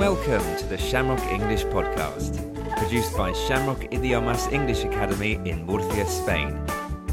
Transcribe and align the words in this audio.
Welcome 0.00 0.56
to 0.56 0.64
the 0.64 0.78
Shamrock 0.78 1.20
English 1.30 1.64
Podcast, 1.64 2.40
produced 2.78 3.14
by 3.18 3.34
Shamrock 3.34 3.92
Idiomas 3.92 4.50
English 4.50 4.82
Academy 4.82 5.32
in 5.44 5.66
Murcia, 5.66 6.06
Spain. 6.06 6.58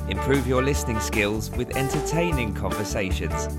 Improve 0.08 0.48
your 0.48 0.64
listening 0.64 1.02
skills 1.02 1.52
with 1.52 1.76
entertaining 1.76 2.54
conversations. 2.54 3.50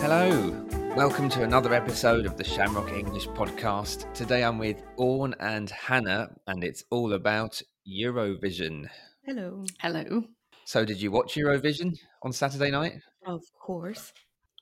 Hello, 0.00 0.64
welcome 0.94 1.28
to 1.30 1.42
another 1.42 1.74
episode 1.74 2.24
of 2.24 2.36
the 2.36 2.44
Shamrock 2.44 2.92
English 2.92 3.26
Podcast. 3.26 4.12
Today 4.14 4.44
I'm 4.44 4.58
with 4.58 4.84
An 4.96 5.34
and 5.40 5.68
Hannah, 5.70 6.28
and 6.46 6.62
it's 6.62 6.84
all 6.90 7.14
about 7.14 7.60
Eurovision. 7.84 8.86
Hello. 9.26 9.64
Hello. 9.80 10.22
So, 10.66 10.84
did 10.84 11.02
you 11.02 11.10
watch 11.10 11.34
Eurovision 11.34 11.98
on 12.22 12.32
Saturday 12.32 12.70
night? 12.70 13.00
Of 13.26 13.42
course. 13.60 14.12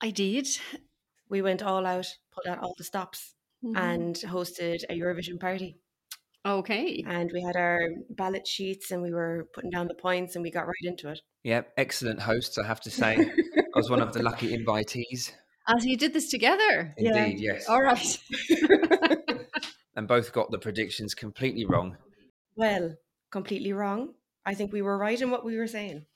I 0.00 0.10
did. 0.10 0.48
We 1.28 1.42
went 1.42 1.62
all 1.62 1.84
out, 1.84 2.06
put 2.32 2.46
out 2.46 2.58
all 2.60 2.74
the 2.78 2.84
stops, 2.84 3.34
Mhm. 3.64 3.76
and 3.76 4.16
hosted 4.16 4.82
a 4.90 4.94
Eurovision 4.98 5.38
party. 5.38 5.76
okay. 6.44 7.04
And 7.06 7.30
we 7.32 7.40
had 7.42 7.54
our 7.56 7.78
ballot 8.10 8.46
sheets 8.48 8.90
and 8.90 9.00
we 9.00 9.12
were 9.12 9.46
putting 9.54 9.70
down 9.70 9.86
the 9.86 9.94
points 9.94 10.34
and 10.34 10.42
we 10.42 10.50
got 10.50 10.66
right 10.66 10.82
into 10.82 11.08
it. 11.08 11.20
Yep, 11.44 11.72
excellent 11.76 12.20
hosts, 12.20 12.58
I 12.58 12.66
have 12.66 12.80
to 12.80 12.90
say. 12.90 13.16
I 13.18 13.76
was 13.76 13.88
one 13.90 14.00
of 14.02 14.12
the 14.12 14.22
lucky 14.30 14.56
invitees. 14.56 15.30
As 15.68 15.84
you 15.84 15.96
did 15.96 16.12
this 16.12 16.28
together. 16.30 16.92
Yeah. 16.98 17.14
Indeed, 17.24 17.40
yes. 17.40 17.68
All 17.68 17.80
right. 17.82 18.18
And 19.94 20.08
both 20.08 20.32
got 20.32 20.50
the 20.50 20.58
predictions 20.58 21.14
completely 21.14 21.66
wrong. 21.66 21.98
well, 22.56 22.96
completely 23.30 23.72
wrong. 23.74 24.14
I 24.44 24.54
think 24.54 24.72
we 24.72 24.80
were 24.82 24.96
right 24.96 25.20
in 25.20 25.30
what 25.30 25.44
we 25.44 25.56
were 25.58 25.66
saying. 25.66 26.06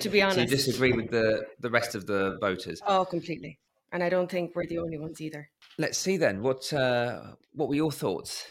To 0.00 0.08
be 0.08 0.20
So 0.30 0.40
you 0.40 0.46
disagree 0.46 0.92
with 0.92 1.10
the, 1.10 1.44
the 1.58 1.68
rest 1.68 1.94
of 1.96 2.06
the 2.06 2.38
voters. 2.40 2.80
Oh, 2.86 3.04
completely. 3.04 3.58
And 3.92 4.02
I 4.02 4.08
don't 4.08 4.30
think 4.30 4.54
we're 4.54 4.66
the 4.66 4.78
only 4.78 4.98
ones 4.98 5.20
either. 5.20 5.48
Let's 5.78 5.98
see 5.98 6.16
then. 6.16 6.42
What 6.42 6.72
uh, 6.72 7.20
what 7.52 7.68
were 7.68 7.74
your 7.74 7.92
thoughts? 7.92 8.46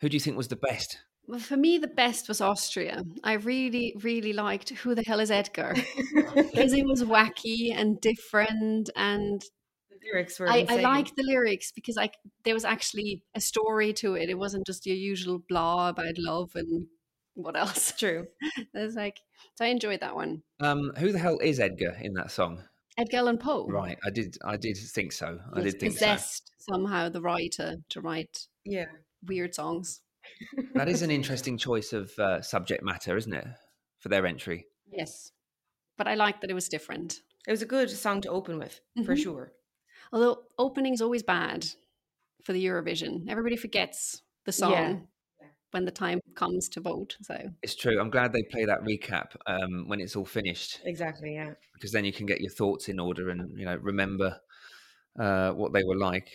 Who 0.00 0.08
do 0.08 0.16
you 0.16 0.20
think 0.20 0.36
was 0.36 0.48
the 0.48 0.56
best? 0.56 0.98
Well, 1.30 1.38
for 1.38 1.56
me, 1.56 1.78
the 1.78 1.86
best 1.86 2.26
was 2.26 2.40
Austria. 2.40 3.04
I 3.22 3.34
really, 3.34 3.94
really 4.02 4.32
liked 4.32 4.70
Who 4.70 4.96
the 4.96 5.04
Hell 5.06 5.20
is 5.20 5.30
Edgar? 5.30 5.74
Because 6.34 6.72
it 6.72 6.84
was 6.84 7.04
wacky 7.04 7.72
and 7.72 8.00
different. 8.00 8.90
And 8.96 9.40
The 9.90 9.98
lyrics 10.04 10.40
were 10.40 10.48
I, 10.48 10.66
I 10.68 10.76
liked 10.80 11.14
the 11.16 11.22
lyrics 11.22 11.70
because 11.72 11.94
like 11.94 12.14
there 12.44 12.54
was 12.54 12.64
actually 12.64 13.22
a 13.34 13.40
story 13.40 13.92
to 13.94 14.14
it. 14.14 14.28
It 14.28 14.38
wasn't 14.38 14.66
just 14.66 14.86
your 14.86 14.96
usual 14.96 15.40
blah 15.48 15.90
about 15.90 16.18
love 16.18 16.50
and 16.56 16.88
what 17.34 17.56
else. 17.56 17.92
True. 17.96 18.26
There's 18.74 18.96
like, 18.96 19.20
so 19.54 19.64
I 19.64 19.68
enjoyed 19.68 20.00
that 20.00 20.16
one. 20.16 20.42
Um, 20.60 20.92
who 20.98 21.12
the 21.12 21.18
hell 21.18 21.38
is 21.38 21.60
Edgar 21.60 21.96
in 22.00 22.14
that 22.14 22.32
song? 22.32 22.64
Edgar 23.00 23.16
Allan 23.18 23.38
Poe. 23.38 23.66
Right, 23.66 23.98
I 24.04 24.10
did 24.10 24.36
I 24.44 24.56
did 24.56 24.76
think 24.76 25.12
so. 25.12 25.38
I 25.54 25.60
did 25.62 25.80
think 25.80 25.92
so. 25.92 25.96
possessed 25.98 26.50
somehow 26.58 27.08
the 27.08 27.20
writer 27.22 27.76
to 27.88 28.00
write 28.00 28.46
Yeah. 28.64 28.86
weird 29.26 29.54
songs. 29.54 30.02
That 30.74 30.88
is 30.88 31.02
an 31.02 31.10
interesting 31.18 31.56
choice 31.56 31.92
of 31.92 32.10
uh, 32.18 32.42
subject 32.42 32.82
matter, 32.84 33.16
isn't 33.16 33.32
it, 33.32 33.46
for 33.98 34.08
their 34.10 34.26
entry? 34.26 34.66
Yes. 34.92 35.32
But 35.96 36.08
I 36.08 36.14
liked 36.14 36.40
that 36.42 36.50
it 36.50 36.54
was 36.54 36.68
different. 36.68 37.20
It 37.48 37.50
was 37.50 37.62
a 37.62 37.66
good 37.66 37.90
song 37.90 38.20
to 38.22 38.28
open 38.30 38.58
with, 38.58 38.80
for 39.04 39.14
Mhm. 39.14 39.22
sure. 39.22 39.52
Although 40.12 40.42
opening's 40.58 41.00
always 41.00 41.22
bad 41.22 41.66
for 42.44 42.52
the 42.52 42.64
Eurovision. 42.64 43.28
Everybody 43.28 43.56
forgets 43.56 44.22
the 44.44 44.52
song 44.52 44.72
Yeah. 44.72 44.96
When 45.72 45.84
the 45.84 45.90
time 45.90 46.20
comes 46.34 46.68
to 46.70 46.80
vote. 46.80 47.16
So 47.22 47.36
It's 47.62 47.74
true. 47.74 48.00
I'm 48.00 48.10
glad 48.10 48.32
they 48.32 48.42
play 48.50 48.64
that 48.64 48.82
recap 48.82 49.36
um, 49.46 49.88
when 49.88 50.00
it's 50.00 50.16
all 50.16 50.24
finished 50.24 50.80
Exactly, 50.84 51.34
yeah. 51.34 51.54
because 51.74 51.92
then 51.92 52.04
you 52.04 52.12
can 52.12 52.26
get 52.26 52.40
your 52.40 52.50
thoughts 52.50 52.88
in 52.88 52.98
order 52.98 53.30
and 53.30 53.58
you 53.58 53.64
know 53.64 53.76
remember 53.76 54.38
uh, 55.18 55.52
what 55.52 55.72
they 55.72 55.84
were 55.84 55.96
like. 55.96 56.28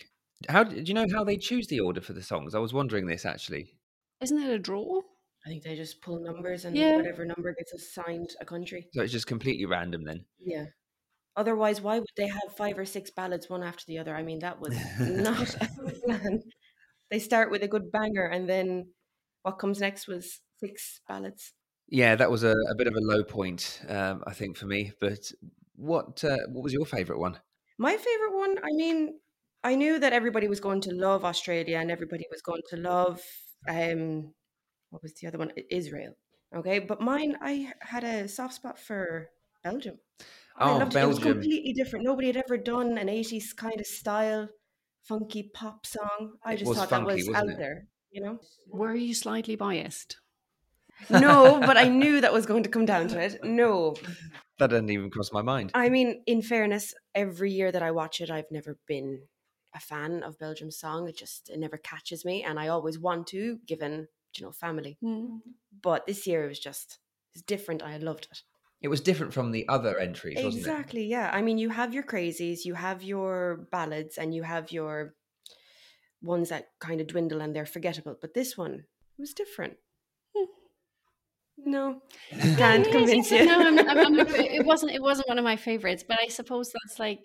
How 0.48 0.64
do 0.64 0.80
you 0.82 0.94
know 0.94 1.06
how 1.12 1.24
they 1.24 1.36
choose 1.38 1.66
the 1.68 1.80
order 1.80 2.00
for 2.00 2.12
the 2.12 2.22
songs? 2.22 2.54
I 2.54 2.58
was 2.58 2.72
wondering 2.74 3.06
this 3.06 3.24
actually. 3.24 3.74
isn't 4.20 4.38
it 4.42 4.50
a 4.50 4.58
draw? 4.58 5.00
I 5.44 5.48
think 5.48 5.62
they 5.62 5.76
just 5.76 6.02
pull 6.02 6.20
numbers 6.20 6.64
and 6.64 6.76
Yeah. 6.76 6.96
whatever 6.96 7.24
number 7.24 7.54
gets 7.54 7.72
assigned 7.72 8.30
a 8.40 8.44
country. 8.44 8.88
So 8.92 9.02
it's 9.02 9.12
just 9.12 9.26
completely 9.28 9.64
random 9.64 10.04
then. 10.04 10.24
Yeah. 10.40 10.66
Otherwise, 11.36 11.80
why 11.80 11.98
would 11.98 12.08
they 12.16 12.26
have 12.26 12.56
five 12.56 12.78
or 12.78 12.84
six 12.84 13.10
ballads 13.10 13.48
one 13.48 13.62
after 13.62 13.84
the 13.86 13.98
other? 13.98 14.14
I 14.16 14.22
mean, 14.22 14.40
that 14.40 14.60
was 14.60 14.74
not 15.00 15.54
a 15.60 15.68
plan. 16.04 16.42
They 17.10 17.18
start 17.20 17.50
with 17.50 17.62
a 17.62 17.68
good 17.68 17.92
banger, 17.92 18.26
and 18.26 18.48
then 18.48 18.88
what 19.46 19.58
comes 19.60 19.80
next 19.80 20.08
was 20.08 20.40
six 20.58 21.00
ballads. 21.08 21.52
Yeah, 21.88 22.16
that 22.16 22.30
was 22.30 22.42
a, 22.42 22.50
a 22.50 22.74
bit 22.76 22.88
of 22.88 22.94
a 22.94 23.00
low 23.00 23.22
point, 23.22 23.80
um, 23.88 24.24
I 24.26 24.32
think, 24.32 24.56
for 24.56 24.66
me. 24.66 24.92
But 25.00 25.30
what 25.76 26.24
uh, 26.24 26.38
what 26.48 26.64
was 26.64 26.72
your 26.72 26.84
favourite 26.84 27.20
one? 27.20 27.38
My 27.78 27.96
favorite 27.96 28.34
one, 28.34 28.58
I 28.58 28.72
mean, 28.72 29.20
I 29.62 29.74
knew 29.76 29.98
that 29.98 30.12
everybody 30.12 30.48
was 30.48 30.60
going 30.60 30.80
to 30.82 30.94
love 30.94 31.24
Australia 31.24 31.78
and 31.78 31.90
everybody 31.90 32.24
was 32.30 32.42
going 32.42 32.62
to 32.70 32.76
love, 32.76 33.20
um, 33.68 34.32
what 34.90 35.02
was 35.02 35.12
the 35.14 35.28
other 35.28 35.38
one? 35.38 35.52
Israel. 35.70 36.14
Okay, 36.54 36.78
but 36.80 37.00
mine, 37.00 37.36
I 37.40 37.72
had 37.82 38.04
a 38.04 38.28
soft 38.28 38.54
spot 38.54 38.78
for 38.78 39.28
Belgium. 39.62 39.98
I 40.58 40.70
Oh, 40.70 40.78
loved 40.78 40.94
it. 40.96 41.02
It 41.02 41.06
was 41.06 41.18
completely 41.18 41.72
different. 41.74 42.04
Nobody 42.04 42.28
had 42.28 42.36
ever 42.36 42.56
done 42.56 42.98
an 42.98 43.08
80s 43.08 43.52
kind 43.52 43.78
of 43.78 43.86
style, 43.86 44.48
funky 45.02 45.50
pop 45.54 45.86
song. 45.86 46.38
I 46.44 46.54
It 46.54 46.58
just 46.58 46.72
thought 46.72 46.88
funky, 46.88 47.22
that 47.22 47.28
was 47.28 47.36
out 47.36 47.48
it? 47.50 47.58
there, 47.58 47.88
you 48.16 48.22
know? 48.22 48.40
Were 48.70 48.94
you 48.94 49.14
slightly 49.14 49.56
biased? 49.56 50.16
No, 51.10 51.60
but 51.60 51.76
I 51.76 51.88
knew 51.88 52.22
that 52.22 52.32
was 52.32 52.46
going 52.46 52.62
to 52.62 52.70
come 52.70 52.86
down 52.86 53.08
to 53.08 53.20
it. 53.20 53.44
No. 53.44 53.94
That 54.58 54.70
didn't 54.70 54.90
even 54.90 55.10
cross 55.10 55.30
my 55.30 55.42
mind. 55.42 55.70
I 55.74 55.90
mean, 55.90 56.22
in 56.26 56.40
fairness, 56.40 56.94
every 57.14 57.52
year 57.52 57.70
that 57.70 57.82
I 57.82 57.90
watch 57.90 58.22
it, 58.22 58.30
I've 58.30 58.50
never 58.50 58.78
been 58.88 59.20
a 59.74 59.80
fan 59.80 60.22
of 60.22 60.38
Belgium's 60.38 60.78
song. 60.78 61.06
It 61.06 61.18
just 61.18 61.50
it 61.50 61.58
never 61.58 61.76
catches 61.76 62.24
me, 62.24 62.42
and 62.42 62.58
I 62.58 62.68
always 62.68 62.98
want 62.98 63.26
to, 63.28 63.58
given 63.66 64.08
you 64.34 64.46
know 64.46 64.52
family. 64.52 64.96
Hmm. 65.02 65.36
But 65.82 66.06
this 66.06 66.26
year 66.26 66.46
it 66.46 66.48
was 66.48 66.58
just 66.58 66.98
it's 67.34 67.42
different. 67.42 67.82
I 67.82 67.98
loved 67.98 68.28
it. 68.30 68.38
It 68.80 68.88
was 68.88 69.02
different 69.02 69.34
from 69.34 69.52
the 69.52 69.68
other 69.68 69.98
entries, 69.98 70.36
wasn't 70.36 70.54
it? 70.54 70.58
Exactly. 70.58 71.04
Yeah. 71.04 71.30
I 71.30 71.42
mean, 71.42 71.58
you 71.58 71.68
have 71.68 71.92
your 71.92 72.02
crazies, 72.02 72.64
you 72.64 72.72
have 72.72 73.02
your 73.02 73.66
ballads, 73.70 74.16
and 74.16 74.34
you 74.34 74.42
have 74.42 74.72
your 74.72 75.14
ones 76.26 76.48
that 76.50 76.68
kind 76.80 77.00
of 77.00 77.06
dwindle 77.06 77.40
and 77.40 77.54
they're 77.54 77.66
forgettable. 77.66 78.16
But 78.20 78.34
this 78.34 78.56
one 78.56 78.84
was 79.18 79.32
different. 79.32 79.74
Hmm. 80.36 80.44
No, 81.70 82.02
can't 82.56 82.86
convince 82.90 83.30
you. 83.30 83.46
no, 83.46 83.60
I'm, 83.60 83.78
I'm, 83.78 83.98
I'm, 83.98 84.18
it 84.28 84.64
wasn't. 84.66 84.92
It 84.92 85.02
wasn't 85.02 85.28
one 85.28 85.38
of 85.38 85.44
my 85.44 85.56
favorites, 85.56 86.04
but 86.06 86.18
I 86.22 86.28
suppose 86.28 86.70
that's 86.72 86.98
like, 86.98 87.24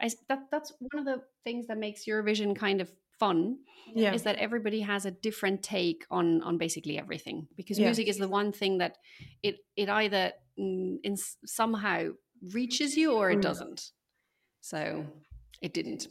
I, 0.00 0.08
that 0.28 0.42
that's 0.52 0.72
one 0.78 1.00
of 1.00 1.04
the 1.04 1.22
things 1.44 1.66
that 1.66 1.78
makes 1.78 2.04
Eurovision 2.04 2.54
kind 2.56 2.80
of 2.80 2.90
fun 3.18 3.56
yeah. 3.94 4.12
is 4.12 4.22
that 4.24 4.36
everybody 4.36 4.80
has 4.82 5.06
a 5.06 5.10
different 5.10 5.62
take 5.62 6.04
on 6.10 6.42
on 6.42 6.58
basically 6.58 6.98
everything 6.98 7.48
because 7.56 7.78
Yeah. 7.78 7.86
music 7.86 8.08
is 8.08 8.18
the 8.18 8.28
one 8.28 8.52
thing 8.52 8.78
that 8.78 8.98
it 9.42 9.56
it 9.74 9.88
either 9.88 10.32
mm, 10.58 10.98
in 11.02 11.16
somehow 11.46 12.10
reaches 12.52 12.96
you 12.96 13.12
or 13.14 13.30
it 13.30 13.38
Mm. 13.38 13.42
doesn't. 13.42 13.90
So 14.60 15.06
it 15.62 15.72
didn't. 15.72 16.08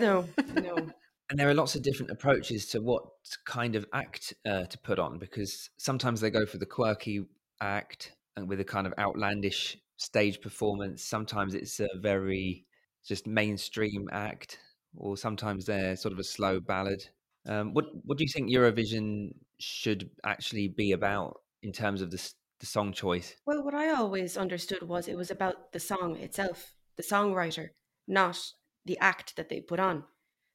No, 0.00 0.26
no. 0.54 0.76
And 1.28 1.38
there 1.38 1.48
are 1.48 1.54
lots 1.54 1.74
of 1.74 1.82
different 1.82 2.12
approaches 2.12 2.66
to 2.68 2.80
what 2.80 3.02
kind 3.44 3.74
of 3.74 3.84
act 3.92 4.32
uh, 4.46 4.64
to 4.64 4.78
put 4.78 4.98
on 4.98 5.18
because 5.18 5.70
sometimes 5.76 6.20
they 6.20 6.30
go 6.30 6.46
for 6.46 6.58
the 6.58 6.66
quirky 6.66 7.24
act 7.60 8.12
and 8.36 8.48
with 8.48 8.60
a 8.60 8.64
kind 8.64 8.86
of 8.86 8.94
outlandish 8.98 9.76
stage 9.96 10.40
performance. 10.40 11.02
Sometimes 11.02 11.54
it's 11.54 11.80
a 11.80 11.88
very 11.96 12.66
just 13.04 13.26
mainstream 13.26 14.08
act, 14.12 14.58
or 14.96 15.16
sometimes 15.16 15.66
they're 15.66 15.96
sort 15.96 16.12
of 16.12 16.18
a 16.18 16.24
slow 16.24 16.60
ballad. 16.60 17.02
Um, 17.46 17.72
what 17.74 17.86
What 18.04 18.18
do 18.18 18.24
you 18.24 18.30
think 18.32 18.50
Eurovision 18.50 19.30
should 19.58 20.10
actually 20.24 20.68
be 20.68 20.92
about 20.92 21.40
in 21.62 21.72
terms 21.72 22.02
of 22.02 22.10
the 22.10 22.32
the 22.60 22.66
song 22.66 22.92
choice? 22.92 23.34
Well, 23.46 23.64
what 23.64 23.74
I 23.74 23.90
always 23.90 24.36
understood 24.36 24.82
was 24.82 25.08
it 25.08 25.16
was 25.16 25.30
about 25.30 25.72
the 25.72 25.80
song 25.80 26.16
itself, 26.16 26.74
the 26.96 27.02
songwriter, 27.02 27.70
not 28.08 28.38
the 28.84 28.98
act 28.98 29.36
that 29.36 29.48
they 29.48 29.60
put 29.60 29.80
on. 29.80 30.04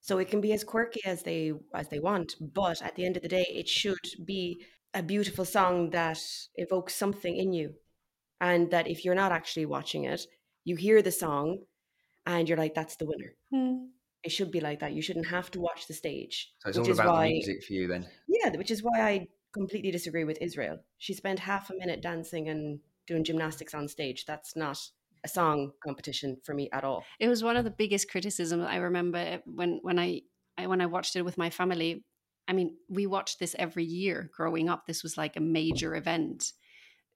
So 0.01 0.17
it 0.17 0.29
can 0.29 0.41
be 0.41 0.51
as 0.53 0.63
quirky 0.63 1.01
as 1.05 1.23
they 1.23 1.53
as 1.75 1.87
they 1.89 1.99
want, 1.99 2.35
but 2.39 2.81
at 2.81 2.95
the 2.95 3.05
end 3.05 3.15
of 3.17 3.23
the 3.23 3.29
day, 3.29 3.45
it 3.49 3.67
should 3.69 4.05
be 4.25 4.65
a 4.93 5.03
beautiful 5.03 5.45
song 5.45 5.91
that 5.91 6.19
evokes 6.55 6.95
something 6.95 7.35
in 7.37 7.53
you, 7.53 7.75
and 8.39 8.71
that 8.71 8.87
if 8.87 9.05
you're 9.05 9.15
not 9.23 9.31
actually 9.31 9.65
watching 9.67 10.03
it, 10.05 10.21
you 10.63 10.75
hear 10.75 11.01
the 11.01 11.11
song, 11.11 11.59
and 12.25 12.49
you're 12.49 12.57
like, 12.57 12.73
"That's 12.73 12.95
the 12.97 13.05
winner." 13.05 13.35
Hmm. 13.53 13.85
It 14.23 14.31
should 14.31 14.51
be 14.51 14.59
like 14.59 14.79
that. 14.81 14.93
You 14.93 15.01
shouldn't 15.01 15.27
have 15.27 15.49
to 15.51 15.59
watch 15.59 15.87
the 15.87 15.93
stage, 15.95 16.53
So 16.59 16.69
it's 16.69 16.77
which 16.77 16.87
all 16.87 16.91
is 16.91 16.99
about 16.99 17.13
why 17.13 17.27
the 17.27 17.33
music 17.33 17.63
for 17.63 17.73
you 17.73 17.87
then. 17.87 18.07
yeah, 18.27 18.49
which 18.55 18.69
is 18.71 18.83
why 18.83 19.01
I 19.01 19.27
completely 19.53 19.91
disagree 19.91 20.23
with 20.25 20.37
Israel. 20.41 20.77
She 20.97 21.13
spent 21.13 21.39
half 21.39 21.69
a 21.69 21.75
minute 21.75 22.01
dancing 22.01 22.47
and 22.49 22.79
doing 23.07 23.23
gymnastics 23.23 23.73
on 23.73 23.87
stage. 23.87 24.25
That's 24.25 24.55
not 24.55 24.77
a 25.23 25.27
song 25.27 25.71
competition 25.83 26.37
for 26.43 26.53
me 26.53 26.69
at 26.71 26.83
all. 26.83 27.03
It 27.19 27.27
was 27.27 27.43
one 27.43 27.57
of 27.57 27.63
the 27.63 27.71
biggest 27.71 28.09
criticisms 28.09 28.65
I 28.67 28.77
remember 28.77 29.41
when 29.45 29.79
when 29.81 29.99
I, 29.99 30.21
I 30.57 30.67
when 30.67 30.81
I 30.81 30.87
watched 30.87 31.15
it 31.15 31.23
with 31.23 31.37
my 31.37 31.49
family. 31.49 32.03
I 32.47 32.53
mean, 32.53 32.75
we 32.89 33.05
watched 33.05 33.39
this 33.39 33.55
every 33.59 33.83
year 33.85 34.29
growing 34.35 34.67
up. 34.67 34.85
This 34.85 35.03
was 35.03 35.17
like 35.17 35.35
a 35.37 35.41
major 35.41 35.95
event. 35.95 36.51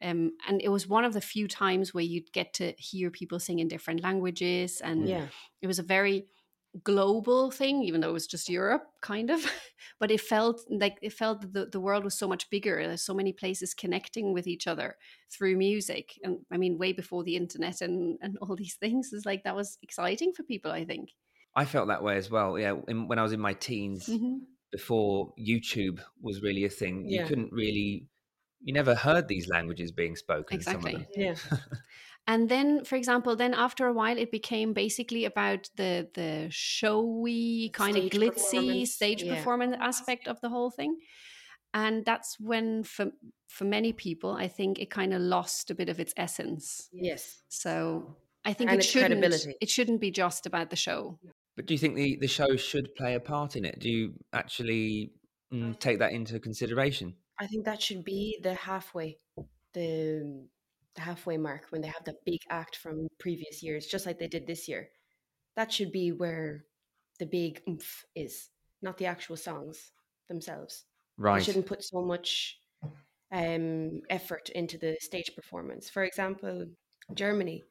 Um, 0.02 0.34
and 0.48 0.62
it 0.62 0.70
was 0.70 0.88
one 0.88 1.06
of 1.06 1.14
the 1.14 1.22
few 1.22 1.48
times 1.48 1.94
where 1.94 2.04
you'd 2.04 2.32
get 2.34 2.54
to 2.56 2.74
hear 2.78 3.10
people 3.10 3.40
sing 3.40 3.60
in 3.60 3.68
different 3.68 4.04
languages 4.04 4.82
and 4.82 5.08
Yeah. 5.08 5.28
it 5.62 5.68
was 5.68 5.80
a 5.80 5.84
very 5.84 6.28
global 6.84 7.52
thing, 7.52 7.84
even 7.84 8.02
though 8.02 8.10
it 8.10 8.14
was 8.14 8.28
just 8.28 8.50
Europe, 8.50 8.84
kind 9.02 9.30
of. 9.30 9.46
but 10.00 10.12
it 10.12 10.22
felt 10.22 10.62
like 10.70 10.98
it 11.02 11.14
felt 11.14 11.42
that 11.42 11.54
the, 11.54 11.66
the 11.68 11.80
world 11.80 12.04
was 12.04 12.18
so 12.18 12.28
much 12.28 12.50
bigger. 12.50 12.86
There's 12.86 13.06
so 13.06 13.14
many 13.14 13.34
places 13.34 13.74
connecting 13.74 14.34
with 14.34 14.48
each 14.48 14.68
other 14.68 14.98
through 15.32 15.58
music. 15.58 16.20
And 16.24 16.40
I 16.52 16.58
mean, 16.58 16.78
way 16.78 16.92
before 16.92 17.24
the 17.24 17.36
internet 17.36 17.82
and, 17.82 18.18
and 18.22 18.38
all 18.42 18.56
these 18.56 18.76
things, 18.76 19.14
is 19.14 19.26
like 19.26 19.44
that 19.44 19.56
was 19.56 19.78
exciting 19.82 20.34
for 20.34 20.44
people, 20.44 20.72
I 20.72 20.86
think. 20.86 21.10
I 21.56 21.66
felt 21.66 21.88
that 21.88 22.04
way 22.04 22.18
as 22.18 22.30
well. 22.30 22.60
Yeah, 22.60 22.76
in, 22.88 23.08
when 23.08 23.20
I 23.20 23.24
was 23.24 23.32
in 23.32 23.40
my 23.40 23.54
teens, 23.54 24.08
mm-hmm. 24.08 24.40
before 24.72 25.34
YouTube 25.40 26.02
was 26.22 26.42
really 26.42 26.66
a 26.66 26.70
thing, 26.70 27.06
yeah. 27.08 27.22
you 27.22 27.28
couldn't 27.28 27.54
really, 27.54 28.08
you 28.62 28.74
never 28.74 28.94
heard 28.94 29.30
these 29.30 29.48
languages 29.48 29.92
being 29.92 30.18
spoken. 30.18 30.56
Exactly. 30.56 31.08
Yeah. 31.16 31.36
and 32.28 32.50
then 32.50 32.84
for 32.84 32.96
example 32.96 33.36
then 33.36 33.54
after 33.54 33.86
a 33.86 33.94
while 33.94 34.18
it 34.18 34.32
became 34.32 34.74
basically 34.74 35.26
about 35.26 35.70
the 35.76 36.08
the 36.16 36.48
showy 36.50 37.70
kind 37.74 37.96
stage 37.96 38.16
of 38.16 38.22
glitzy 38.22 38.88
stage 38.88 39.24
yeah. 39.24 39.36
performance 39.36 39.76
aspect 39.80 40.28
of 40.28 40.40
the 40.42 40.50
whole 40.50 40.72
thing. 40.72 40.98
And 41.74 42.06
that's 42.06 42.40
when 42.40 42.84
for 42.84 43.12
for 43.50 43.66
many 43.66 43.92
people 43.92 44.32
i 44.32 44.48
think 44.48 44.80
it 44.80 44.90
kind 44.90 45.14
of 45.14 45.22
lost 45.22 45.70
a 45.70 45.76
bit 45.76 45.90
of 45.90 46.00
its 46.00 46.14
essence. 46.18 46.90
Yes. 46.92 47.42
So 47.50 48.16
i 48.44 48.54
think 48.54 48.72
and 48.72 48.80
it 48.80 48.84
shouldn't 48.84 49.24
it 49.62 49.70
shouldn't 49.70 50.02
be 50.02 50.12
just 50.12 50.46
about 50.46 50.70
the 50.70 50.76
show. 50.76 51.20
But 51.56 51.68
do 51.68 51.74
you 51.74 51.78
think 51.78 51.96
the 51.96 52.18
the 52.20 52.28
show 52.28 52.56
should 52.56 52.96
play 52.96 53.14
a 53.14 53.20
part 53.20 53.56
in 53.56 53.66
it? 53.66 53.80
Do 53.80 53.90
you 53.90 54.14
actually 54.34 55.12
mm, 55.54 55.78
take 55.80 56.00
that 56.00 56.12
into 56.12 56.40
consideration? 56.40 57.16
I 57.40 57.48
think 57.48 57.66
that 57.66 57.82
should 57.82 58.04
be 58.04 58.40
the 58.42 58.56
halfway 58.56 59.20
the 59.74 60.48
the 60.96 61.02
halfway 61.02 61.38
mark 61.38 61.68
when 61.70 61.82
they 61.82 61.88
have 61.88 62.04
that 62.06 62.26
big 62.26 62.40
act 62.50 62.76
from 62.78 63.08
previous 63.20 63.62
years, 63.62 63.88
just 63.88 64.06
like 64.06 64.20
they 64.20 64.28
did 64.28 64.48
this 64.48 64.68
year. 64.68 64.90
That 65.56 65.72
should 65.72 65.92
be 65.92 66.12
where 66.12 66.66
the 67.20 67.26
big 67.26 67.62
oomph 67.68 68.04
is, 68.16 68.50
not 68.82 68.98
the 68.98 69.06
actual 69.06 69.38
songs 69.38 69.92
themselves. 70.28 70.86
Right. 71.18 71.40
They 71.40 71.46
shouldn't 71.46 71.66
put 71.66 71.84
so 71.84 72.02
much 72.02 72.60
um, 73.32 74.02
effort 74.10 74.50
into 74.50 74.78
the 74.78 74.98
stage 75.00 75.32
performance. 75.36 75.90
For 75.90 76.04
example, 76.04 76.68
Germany, 77.14 77.64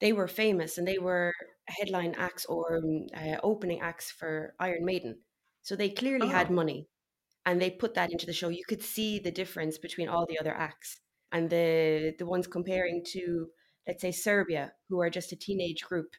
they 0.00 0.12
were 0.12 0.28
famous 0.28 0.78
and 0.78 0.86
they 0.86 0.98
were 0.98 1.32
headline 1.66 2.14
acts 2.18 2.44
or 2.46 2.80
uh, 3.14 3.36
opening 3.42 3.80
acts 3.80 4.10
for 4.10 4.54
Iron 4.58 4.84
Maiden. 4.84 5.18
So 5.62 5.76
they 5.76 5.90
clearly 5.90 6.28
oh. 6.28 6.30
had 6.30 6.50
money 6.50 6.88
and 7.46 7.60
they 7.60 7.70
put 7.70 7.94
that 7.94 8.10
into 8.10 8.26
the 8.26 8.32
show. 8.32 8.48
You 8.48 8.64
could 8.68 8.82
see 8.82 9.18
the 9.18 9.30
difference 9.30 9.78
between 9.78 10.08
all 10.08 10.26
the 10.26 10.38
other 10.38 10.54
acts 10.54 11.00
and 11.32 11.48
the 11.50 12.14
the 12.18 12.26
ones 12.26 12.46
comparing 12.46 13.04
to 13.12 13.48
let's 13.86 14.02
say 14.02 14.12
Serbia, 14.12 14.72
who 14.88 15.00
are 15.00 15.10
just 15.10 15.32
a 15.32 15.36
teenage 15.36 15.82
group, 15.82 16.10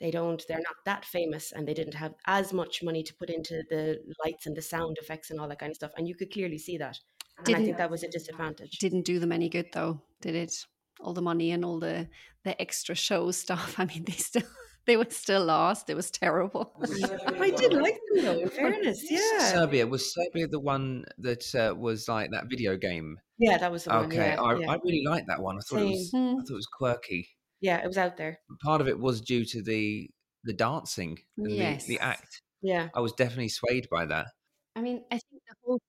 they 0.00 0.10
don't 0.10 0.42
they're 0.48 0.58
not 0.58 0.76
that 0.84 1.04
famous 1.04 1.52
and 1.52 1.66
they 1.66 1.74
didn't 1.74 1.94
have 1.94 2.14
as 2.26 2.52
much 2.52 2.82
money 2.82 3.02
to 3.02 3.14
put 3.14 3.30
into 3.30 3.62
the 3.70 3.98
lights 4.24 4.46
and 4.46 4.56
the 4.56 4.62
sound 4.62 4.96
effects 5.00 5.30
and 5.30 5.40
all 5.40 5.48
that 5.48 5.58
kind 5.58 5.70
of 5.70 5.76
stuff. 5.76 5.92
And 5.96 6.08
you 6.08 6.14
could 6.14 6.32
clearly 6.32 6.58
see 6.58 6.78
that. 6.78 6.98
And 7.38 7.46
didn't, 7.46 7.62
I 7.62 7.64
think 7.64 7.76
that 7.78 7.90
was 7.90 8.02
a 8.02 8.08
disadvantage. 8.08 8.78
Didn't 8.78 9.04
do 9.04 9.18
them 9.18 9.32
any 9.32 9.48
good 9.48 9.66
though, 9.72 10.00
did 10.20 10.34
it? 10.34 10.54
All 11.00 11.12
the 11.12 11.22
money 11.22 11.50
and 11.50 11.64
all 11.64 11.78
the 11.78 12.08
the 12.44 12.60
extra 12.60 12.94
show 12.94 13.30
stuff. 13.42 13.74
I 13.78 13.86
mean, 13.86 14.04
they 14.04 14.12
still 14.12 14.42
they 14.86 14.96
were 14.96 15.06
still 15.10 15.44
lost. 15.44 15.90
It 15.90 15.94
was 15.96 16.10
terrible. 16.10 16.72
I 17.40 17.50
did 17.50 17.72
like 17.72 17.98
them 18.12 18.24
though. 18.24 18.40
In 18.40 18.48
fairness, 18.48 19.10
yeah. 19.10 19.52
Serbia 19.52 19.86
was 19.86 20.14
Serbia 20.14 20.46
the 20.46 20.60
one 20.60 21.04
that 21.18 21.54
uh, 21.54 21.74
was 21.74 22.08
like 22.08 22.30
that 22.32 22.48
video 22.48 22.76
game. 22.76 23.18
Yeah, 23.38 23.58
that 23.58 23.70
was 23.70 23.84
the 23.84 23.90
one. 23.90 24.06
Okay, 24.06 24.16
yeah, 24.16 24.40
I, 24.40 24.58
yeah. 24.58 24.70
I 24.70 24.78
really 24.82 25.04
liked 25.06 25.26
that 25.28 25.42
one. 25.42 25.56
I 25.56 25.60
thought 25.60 25.78
Same. 25.78 25.88
it 25.88 25.90
was 25.90 26.10
I 26.14 26.18
thought 26.18 26.50
it 26.50 26.54
was 26.54 26.66
quirky. 26.66 27.28
Yeah, 27.60 27.82
it 27.82 27.86
was 27.86 27.98
out 27.98 28.16
there. 28.16 28.38
Part 28.64 28.80
of 28.80 28.88
it 28.88 28.98
was 28.98 29.20
due 29.20 29.44
to 29.44 29.62
the 29.62 30.08
the 30.44 30.52
dancing, 30.52 31.18
yes. 31.36 31.86
the, 31.86 31.96
the 31.96 32.02
act. 32.02 32.42
Yeah, 32.62 32.88
I 32.94 33.00
was 33.00 33.12
definitely 33.12 33.48
swayed 33.48 33.88
by 33.90 34.06
that. 34.06 34.26
I 34.74 34.80
mean, 34.80 35.02
I 35.10 35.18
think 35.18 35.42
the 35.48 35.54
whole 35.64 35.80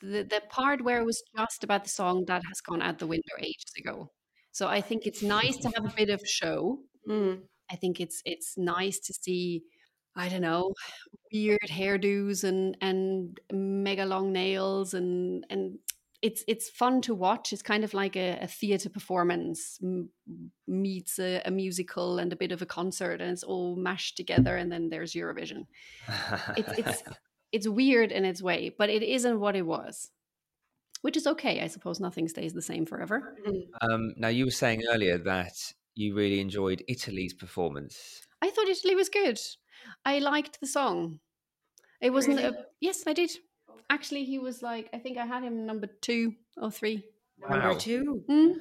the, 0.00 0.24
the 0.24 0.42
part 0.48 0.84
where 0.84 1.00
it 1.00 1.06
was 1.06 1.22
just 1.36 1.64
about 1.64 1.84
the 1.84 1.90
song 1.90 2.24
that 2.26 2.42
has 2.48 2.60
gone 2.60 2.82
out 2.82 2.98
the 2.98 3.06
window 3.06 3.34
ages 3.38 3.72
ago. 3.78 4.10
So 4.50 4.68
I 4.68 4.80
think 4.80 5.06
it's 5.06 5.22
nice 5.22 5.56
to 5.58 5.70
have 5.74 5.84
a 5.84 5.94
bit 5.96 6.10
of 6.10 6.20
show. 6.26 6.80
Mm. 7.08 7.42
I 7.70 7.76
think 7.76 8.00
it's 8.00 8.20
it's 8.24 8.54
nice 8.58 8.98
to 9.00 9.14
see 9.14 9.62
I 10.14 10.28
don't 10.28 10.42
know 10.42 10.74
weird 11.32 11.68
hairdos 11.70 12.44
and 12.44 12.76
and 12.80 13.38
mega 13.50 14.04
long 14.04 14.32
nails 14.32 14.92
and 14.92 15.46
and 15.48 15.78
it's 16.22 16.44
it's 16.46 16.70
fun 16.70 17.02
to 17.02 17.14
watch. 17.14 17.52
It's 17.52 17.62
kind 17.62 17.82
of 17.82 17.92
like 17.94 18.16
a, 18.16 18.38
a 18.40 18.46
theater 18.46 18.88
performance 18.88 19.78
m- 19.82 20.10
meets 20.68 21.18
a, 21.18 21.42
a, 21.44 21.50
musical 21.50 22.18
and 22.18 22.32
a 22.32 22.36
bit 22.36 22.52
of 22.52 22.62
a 22.62 22.66
concert, 22.66 23.20
and 23.20 23.32
it's 23.32 23.42
all 23.42 23.74
mashed 23.76 24.16
together. 24.16 24.56
And 24.56 24.70
then 24.70 24.88
there's 24.88 25.12
Eurovision. 25.12 25.66
it's, 26.56 26.78
it's 26.78 27.02
it's 27.52 27.68
weird 27.68 28.12
in 28.12 28.24
its 28.24 28.40
way, 28.40 28.72
but 28.76 28.88
it 28.88 29.02
isn't 29.02 29.40
what 29.40 29.56
it 29.56 29.66
was, 29.66 30.10
which 31.02 31.16
is 31.16 31.26
okay. 31.26 31.60
I 31.60 31.66
suppose 31.66 31.98
nothing 31.98 32.28
stays 32.28 32.52
the 32.52 32.62
same 32.62 32.86
forever. 32.86 33.36
Um, 33.80 34.14
now 34.16 34.28
you 34.28 34.44
were 34.44 34.52
saying 34.52 34.84
earlier 34.88 35.18
that 35.18 35.54
you 35.96 36.14
really 36.14 36.40
enjoyed 36.40 36.84
Italy's 36.88 37.34
performance. 37.34 38.22
I 38.40 38.50
thought 38.50 38.68
Italy 38.68 38.94
was 38.94 39.08
good. 39.08 39.40
I 40.04 40.20
liked 40.20 40.60
the 40.60 40.66
song. 40.68 41.18
It 42.00 42.10
wasn't. 42.10 42.36
Really? 42.38 42.48
A, 42.48 42.64
yes, 42.80 43.04
I 43.06 43.12
did. 43.12 43.30
Actually, 43.90 44.24
he 44.24 44.38
was 44.38 44.62
like. 44.62 44.88
I 44.92 44.98
think 44.98 45.18
I 45.18 45.26
had 45.26 45.42
him 45.42 45.66
number 45.66 45.88
two 46.00 46.34
or 46.56 46.70
three. 46.70 47.04
Wow. 47.38 47.56
Number 47.56 47.78
two. 47.78 48.22
Mm? 48.30 48.54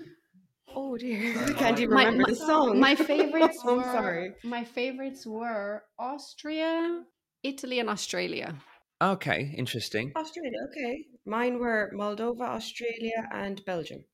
Oh 0.76 0.98
dear, 0.98 1.38
I 1.48 1.54
can't 1.54 1.80
even 1.80 1.94
my, 1.94 2.06
remember 2.06 2.24
my, 2.24 2.30
the 2.30 2.36
song. 2.36 2.80
My 2.80 2.96
favorites. 2.96 3.60
I'm 3.68 3.78
were, 3.78 3.84
sorry. 3.84 4.34
My 4.44 4.64
favorites 4.64 5.26
were 5.26 5.84
Austria, 6.00 7.04
Italy, 7.44 7.80
and 7.80 7.90
Australia. 7.90 8.56
Okay, 9.02 9.54
interesting. 9.58 10.12
Australia. 10.16 10.58
Okay, 10.70 11.06
mine 11.26 11.60
were 11.60 11.92
Moldova, 11.94 12.42
Australia, 12.42 13.28
and 13.34 13.64
Belgium. 13.66 14.06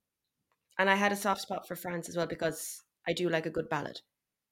And 0.79 0.89
I 0.89 0.95
had 0.95 1.11
a 1.11 1.15
soft 1.15 1.41
spot 1.41 1.67
for 1.67 1.75
France 1.75 2.07
as 2.09 2.15
well 2.15 2.27
because 2.27 2.81
I 3.07 3.13
do 3.13 3.29
like 3.29 3.45
a 3.45 3.51
good 3.51 3.69
ballad. 3.69 3.99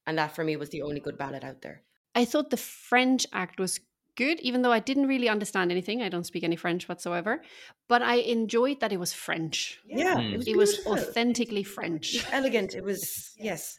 And 0.06 0.18
that 0.18 0.34
for 0.34 0.44
me 0.44 0.56
was 0.56 0.70
the 0.70 0.82
only 0.82 1.00
good 1.00 1.18
ballad 1.18 1.44
out 1.44 1.62
there. 1.62 1.82
I 2.14 2.24
thought 2.24 2.50
the 2.50 2.56
French 2.56 3.26
act 3.32 3.58
was 3.58 3.80
good, 4.16 4.40
even 4.40 4.62
though 4.62 4.72
I 4.72 4.80
didn't 4.80 5.06
really 5.06 5.28
understand 5.28 5.70
anything. 5.70 6.02
I 6.02 6.08
don't 6.08 6.26
speak 6.26 6.44
any 6.44 6.56
French 6.56 6.88
whatsoever. 6.88 7.42
But 7.88 8.02
I 8.02 8.16
enjoyed 8.16 8.80
that 8.80 8.92
it 8.92 8.98
was 8.98 9.12
French. 9.12 9.80
Yeah, 9.86 10.16
mm. 10.16 10.32
it, 10.32 10.36
was, 10.36 10.48
it 10.48 10.56
was, 10.56 10.86
authentically 10.86 11.62
French. 11.62 12.24
elegant. 12.32 12.74
It 12.74 12.84
was, 12.84 13.34
yes. 13.38 13.78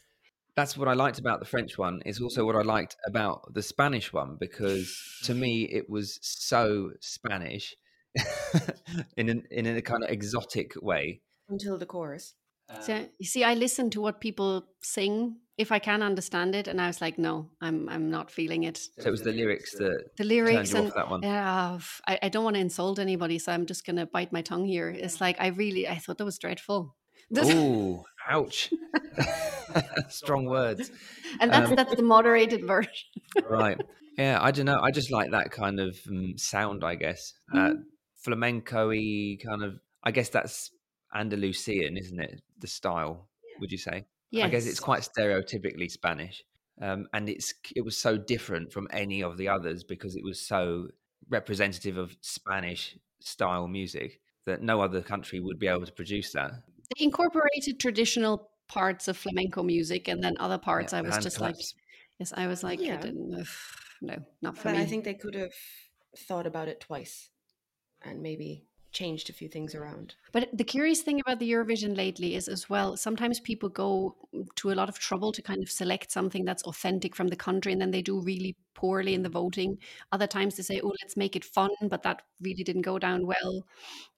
That's 0.56 0.76
what 0.76 0.88
I 0.88 0.94
liked 0.94 1.18
about 1.18 1.40
the 1.40 1.46
French 1.46 1.78
one. 1.78 2.00
Is 2.04 2.20
also 2.20 2.44
what 2.44 2.56
I 2.56 2.62
liked 2.62 2.96
about 3.06 3.54
the 3.54 3.62
Spanish 3.62 4.12
one 4.12 4.36
because 4.40 4.92
to 5.24 5.34
me 5.34 5.62
it 5.70 5.88
was 5.88 6.18
so 6.20 6.90
Spanish 7.00 7.76
in 9.16 9.28
an, 9.28 9.44
in 9.52 9.66
a 9.66 9.82
kind 9.82 10.02
of 10.02 10.10
exotic 10.10 10.72
way 10.82 11.20
until 11.48 11.78
the 11.78 11.86
chorus. 11.86 12.34
So 12.82 12.94
um, 12.96 13.08
you 13.18 13.26
see, 13.26 13.44
I 13.44 13.54
listen 13.54 13.88
to 13.90 14.00
what 14.00 14.20
people 14.20 14.66
sing 14.82 15.36
if 15.58 15.72
I 15.72 15.80
can 15.80 16.02
understand 16.02 16.54
it, 16.54 16.68
and 16.68 16.80
I 16.80 16.86
was 16.86 17.00
like, 17.00 17.18
no, 17.18 17.50
I'm 17.60 17.88
I'm 17.88 18.10
not 18.10 18.30
feeling 18.30 18.62
it. 18.62 18.78
So 18.98 19.08
it 19.08 19.10
was 19.10 19.22
the 19.22 19.32
lyrics 19.32 19.72
that 19.74 20.16
the 20.16 20.24
lyrics 20.24 20.72
and 20.72 20.92
that 20.94 21.10
one. 21.10 21.22
Yeah, 21.22 21.78
I, 22.06 22.18
I 22.22 22.28
don't 22.28 22.44
want 22.44 22.54
to 22.54 22.60
insult 22.60 23.00
anybody, 23.00 23.38
so 23.40 23.52
I'm 23.52 23.66
just 23.66 23.84
gonna 23.84 24.06
bite 24.06 24.32
my 24.32 24.40
tongue 24.40 24.64
here. 24.64 24.88
It's 24.88 25.20
like 25.20 25.36
I 25.40 25.48
really 25.48 25.88
I 25.88 25.98
thought 25.98 26.18
that 26.18 26.24
was 26.24 26.38
dreadful. 26.38 26.94
Oh, 27.36 28.04
ouch! 28.30 28.72
Strong 30.08 30.46
words. 30.46 30.90
And 31.40 31.52
that's 31.52 31.68
um, 31.68 31.76
that's 31.76 31.94
the 31.94 32.02
moderated 32.02 32.66
version. 32.66 32.92
right. 33.50 33.78
Yeah, 34.16 34.38
I 34.40 34.50
don't 34.50 34.64
know. 34.64 34.80
I 34.80 34.90
just 34.90 35.10
like 35.10 35.32
that 35.32 35.50
kind 35.50 35.78
of 35.78 35.98
um, 36.08 36.38
sound. 36.38 36.84
I 36.84 36.94
guess 36.94 37.34
mm-hmm. 37.54 37.66
uh, 37.66 37.74
flamenco-y 38.24 39.36
kind 39.44 39.62
of. 39.62 39.74
I 40.02 40.10
guess 40.10 40.30
that's 40.30 40.70
Andalusian, 41.14 41.98
isn't 41.98 42.20
it? 42.20 42.40
The 42.60 42.66
style, 42.66 43.28
would 43.60 43.70
you 43.70 43.78
say? 43.78 44.06
Yes. 44.30 44.46
I 44.46 44.48
guess 44.50 44.66
it's 44.66 44.80
quite 44.80 45.02
stereotypically 45.02 45.90
Spanish, 45.90 46.44
um, 46.80 47.06
and 47.12 47.28
it's 47.28 47.54
it 47.74 47.84
was 47.84 47.96
so 47.96 48.18
different 48.18 48.72
from 48.72 48.88
any 48.90 49.22
of 49.22 49.36
the 49.38 49.48
others 49.48 49.84
because 49.84 50.16
it 50.16 50.24
was 50.24 50.40
so 50.40 50.88
representative 51.30 51.96
of 51.96 52.16
Spanish 52.20 52.96
style 53.20 53.66
music 53.68 54.20
that 54.44 54.62
no 54.62 54.80
other 54.80 55.02
country 55.02 55.40
would 55.40 55.58
be 55.58 55.66
able 55.66 55.86
to 55.86 55.92
produce 55.92 56.32
that. 56.32 56.52
They 56.96 57.04
incorporated 57.04 57.80
traditional 57.80 58.50
parts 58.68 59.08
of 59.08 59.16
flamenco 59.16 59.62
music, 59.62 60.08
and 60.08 60.22
then 60.22 60.36
other 60.38 60.58
parts 60.58 60.92
yeah, 60.92 60.98
I 60.98 61.02
was 61.02 61.18
just 61.18 61.38
claps. 61.38 61.58
like, 61.58 61.66
yes, 62.18 62.32
I 62.36 62.46
was 62.46 62.62
like, 62.62 62.80
yeah. 62.80 63.02
no, 64.02 64.16
not 64.42 64.56
for 64.56 64.64
but 64.64 64.74
me. 64.74 64.82
I 64.82 64.86
think 64.86 65.04
they 65.04 65.14
could 65.14 65.34
have 65.34 65.52
thought 66.16 66.46
about 66.46 66.68
it 66.68 66.80
twice, 66.80 67.30
and 68.02 68.22
maybe 68.22 68.67
changed 68.92 69.28
a 69.28 69.32
few 69.32 69.48
things 69.48 69.74
around. 69.74 70.14
But 70.32 70.48
the 70.52 70.64
curious 70.64 71.02
thing 71.02 71.20
about 71.20 71.38
the 71.38 71.50
Eurovision 71.50 71.96
lately 71.96 72.34
is 72.34 72.48
as 72.48 72.68
well, 72.70 72.96
sometimes 72.96 73.40
people 73.40 73.68
go 73.68 74.16
to 74.56 74.70
a 74.70 74.74
lot 74.74 74.88
of 74.88 74.98
trouble 74.98 75.32
to 75.32 75.42
kind 75.42 75.62
of 75.62 75.70
select 75.70 76.10
something 76.10 76.44
that's 76.44 76.62
authentic 76.64 77.14
from 77.14 77.28
the 77.28 77.36
country 77.36 77.72
and 77.72 77.80
then 77.80 77.90
they 77.90 78.02
do 78.02 78.20
really 78.20 78.56
poorly 78.74 79.14
in 79.14 79.22
the 79.22 79.28
voting. 79.28 79.78
Other 80.12 80.26
times 80.26 80.56
they 80.56 80.62
say, 80.62 80.80
oh, 80.82 80.92
let's 81.02 81.16
make 81.16 81.36
it 81.36 81.44
fun, 81.44 81.70
but 81.82 82.02
that 82.02 82.22
really 82.40 82.64
didn't 82.64 82.82
go 82.82 82.98
down 82.98 83.26
well. 83.26 83.64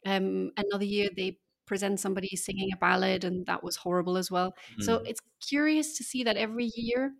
Um, 0.07 0.53
another 0.57 0.85
year 0.85 1.09
they 1.17 1.39
present 1.67 2.00
somebody 2.00 2.29
singing 2.35 2.71
a 2.73 2.77
ballad 2.79 3.25
and 3.25 3.47
that 3.47 3.62
was 3.62 3.77
horrible 3.77 4.17
as 4.17 4.31
well. 4.31 4.55
Mm. 4.79 4.85
So 4.85 4.97
it's 5.07 5.21
curious 5.47 5.97
to 5.99 6.05
see 6.05 6.25
that 6.25 6.37
every 6.37 6.71
year 6.75 7.12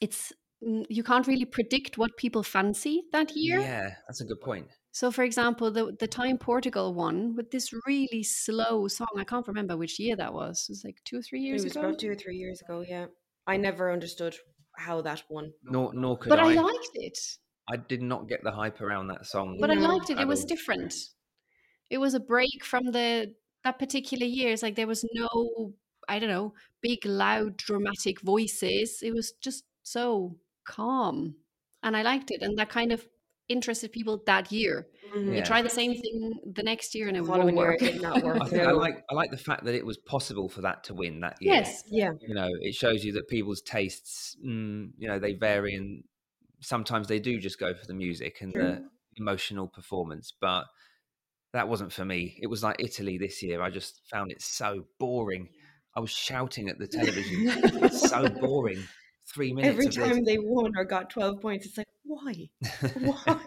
it's 0.00 0.32
mm, 0.66 0.84
you 0.88 1.02
can't 1.02 1.26
really 1.26 1.44
predict 1.44 1.98
what 1.98 2.16
people 2.16 2.42
fancy 2.42 3.04
that 3.12 3.36
year. 3.36 3.60
Yeah, 3.60 3.90
that's 4.06 4.20
a 4.20 4.24
good 4.24 4.40
point. 4.40 4.68
So, 4.98 5.10
for 5.10 5.24
example, 5.24 5.70
the 5.70 5.94
the 6.02 6.06
time 6.08 6.38
Portugal 6.38 6.94
won 6.94 7.36
with 7.36 7.50
this 7.50 7.70
really 7.86 8.22
slow 8.22 8.88
song. 8.88 9.14
I 9.18 9.24
can't 9.24 9.46
remember 9.46 9.76
which 9.76 9.98
year 9.98 10.16
that 10.16 10.32
was. 10.32 10.64
It 10.68 10.72
was 10.72 10.84
like 10.86 10.98
two 11.04 11.18
or 11.18 11.22
three 11.22 11.40
It 11.40 11.48
years 11.48 11.64
was 11.64 11.72
ago. 11.76 11.80
about 11.80 11.98
two 11.98 12.10
or 12.12 12.14
three 12.14 12.36
years 12.36 12.62
ago. 12.62 12.76
Yeah, 12.80 13.06
I 13.46 13.58
never 13.58 13.92
understood 13.92 14.34
how 14.86 15.02
that 15.02 15.22
won. 15.28 15.52
Nor 15.64 15.92
nor 15.92 16.16
could 16.16 16.30
But 16.30 16.40
I 16.40 16.52
I. 16.52 16.54
liked 16.54 16.94
it. 16.94 17.18
I 17.68 17.76
did 17.76 18.00
not 18.00 18.26
get 18.26 18.40
the 18.42 18.52
hype 18.52 18.80
around 18.80 19.08
that 19.08 19.26
song. 19.26 19.58
But 19.60 19.70
I 19.70 19.74
liked 19.74 20.08
it. 20.08 20.18
It 20.18 20.28
was 20.28 20.40
all. 20.42 20.46
different. 20.54 20.94
It 21.90 21.98
was 21.98 22.14
a 22.14 22.20
break 22.34 22.64
from 22.64 22.84
the 22.92 23.34
that 23.64 23.78
particular 23.78 24.24
year. 24.24 24.50
It's 24.52 24.62
like 24.62 24.76
there 24.76 24.86
was 24.94 25.04
no, 25.12 25.28
I 26.08 26.18
don't 26.18 26.30
know, 26.30 26.54
big, 26.80 27.04
loud, 27.04 27.58
dramatic 27.58 28.22
voices. 28.22 29.00
It 29.02 29.12
was 29.12 29.32
just 29.42 29.64
so 29.82 30.38
calm, 30.64 31.36
and 31.82 31.94
I 31.96 32.02
liked 32.02 32.30
it. 32.30 32.40
And 32.40 32.56
that 32.56 32.70
kind 32.70 32.92
of 32.92 33.06
interested 33.48 33.92
people 33.92 34.22
that 34.26 34.50
year. 34.52 34.86
Mhm. 35.14 35.26
You 35.28 35.34
Yeah. 35.34 35.44
try 35.44 35.62
the 35.62 35.70
same 35.70 35.94
thing 35.94 36.40
the 36.54 36.62
next 36.62 36.94
year, 36.94 37.08
and 37.08 37.16
it 37.16 37.22
won't 37.22 37.54
work. 37.54 37.80
it 37.82 37.92
did 37.92 38.02
not 38.02 38.22
work. 38.22 38.38
I 38.42 38.48
think 38.48 38.62
I 38.62 38.72
like 38.72 39.04
I 39.10 39.14
like 39.14 39.30
the 39.30 39.36
fact 39.38 39.64
that 39.64 39.74
it 39.74 39.84
was 39.86 39.98
possible 39.98 40.48
for 40.48 40.62
that 40.62 40.84
to 40.84 40.94
win 40.94 41.20
that 41.20 41.36
year. 41.40 41.54
yes, 41.54 41.82
Yeah, 41.90 42.12
You 42.20 42.34
know, 42.34 42.48
it 42.60 42.74
shows 42.74 43.04
you 43.04 43.12
that 43.12 43.28
people's 43.28 43.62
tastes, 43.62 44.36
mm, 44.44 44.90
you 44.98 45.08
know, 45.08 45.18
they 45.18 45.34
vary, 45.34 45.74
and 45.74 46.04
sometimes 46.60 47.08
they 47.08 47.20
do 47.20 47.38
just 47.38 47.58
go 47.58 47.74
for 47.74 47.86
the 47.86 47.94
music 47.94 48.40
and 48.40 48.52
True. 48.54 48.62
the 48.62 48.88
emotional 49.16 49.68
performance. 49.68 50.32
But 50.40 50.64
that 51.52 51.68
wasn't 51.68 51.92
for 51.92 52.04
me. 52.04 52.38
It 52.42 52.48
was 52.48 52.62
like 52.62 52.76
Italy 52.80 53.16
this 53.18 53.42
year. 53.42 53.62
I 53.62 53.70
just 53.70 54.02
found 54.10 54.30
it 54.32 54.42
so 54.42 54.86
boring. 54.98 55.48
I 55.94 56.00
was 56.00 56.10
shouting 56.10 56.68
at 56.68 56.78
the 56.78 56.86
television. 56.86 57.44
it's 57.82 58.08
so 58.10 58.28
boring. 58.40 58.82
Three 59.32 59.52
minutes 59.52 59.72
every 59.72 59.86
of 59.86 59.94
this. 59.94 60.04
time 60.04 60.24
they 60.24 60.38
won 60.38 60.72
or 60.76 60.84
got 60.84 61.10
twelve 61.10 61.40
points, 61.40 61.66
it's 61.66 61.78
like 61.78 61.86
why, 62.16 62.50
why? 62.98 63.44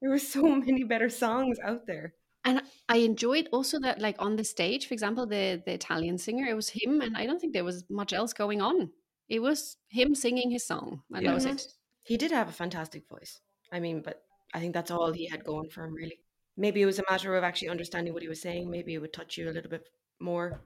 there 0.00 0.10
were 0.10 0.18
so 0.18 0.42
many 0.42 0.84
better 0.84 1.08
songs 1.08 1.58
out 1.64 1.86
there. 1.86 2.14
and 2.44 2.62
I 2.88 2.98
enjoyed 2.98 3.48
also 3.52 3.78
that, 3.80 4.00
like 4.00 4.16
on 4.18 4.36
the 4.36 4.44
stage, 4.44 4.86
for 4.88 4.94
example, 4.94 5.26
the 5.26 5.62
the 5.64 5.74
Italian 5.74 6.18
singer, 6.18 6.46
it 6.46 6.56
was 6.56 6.70
him, 6.70 7.00
and 7.00 7.16
I 7.16 7.26
don't 7.26 7.38
think 7.38 7.52
there 7.52 7.64
was 7.64 7.84
much 7.90 8.12
else 8.12 8.32
going 8.32 8.60
on. 8.62 8.90
It 9.28 9.40
was 9.40 9.76
him 9.88 10.14
singing 10.14 10.50
his 10.50 10.66
song, 10.66 11.02
and 11.12 11.26
that 11.26 11.34
was 11.34 11.44
it. 11.44 11.58
Mm-hmm. 11.58 11.70
He 12.04 12.16
did 12.16 12.32
have 12.32 12.48
a 12.48 12.52
fantastic 12.52 13.08
voice. 13.08 13.40
I 13.72 13.78
mean, 13.78 14.02
but 14.02 14.22
I 14.54 14.58
think 14.58 14.74
that's 14.74 14.90
all 14.90 15.12
he 15.12 15.28
had 15.28 15.44
going 15.44 15.70
for 15.70 15.84
him, 15.84 15.94
really. 15.94 16.18
Maybe 16.56 16.82
it 16.82 16.86
was 16.86 16.98
a 16.98 17.04
matter 17.08 17.36
of 17.36 17.44
actually 17.44 17.68
understanding 17.68 18.12
what 18.12 18.22
he 18.22 18.28
was 18.28 18.42
saying. 18.42 18.70
Maybe 18.70 18.94
it 18.94 18.98
would 18.98 19.12
touch 19.12 19.38
you 19.38 19.48
a 19.48 19.52
little 19.52 19.70
bit 19.70 19.88
more. 20.18 20.60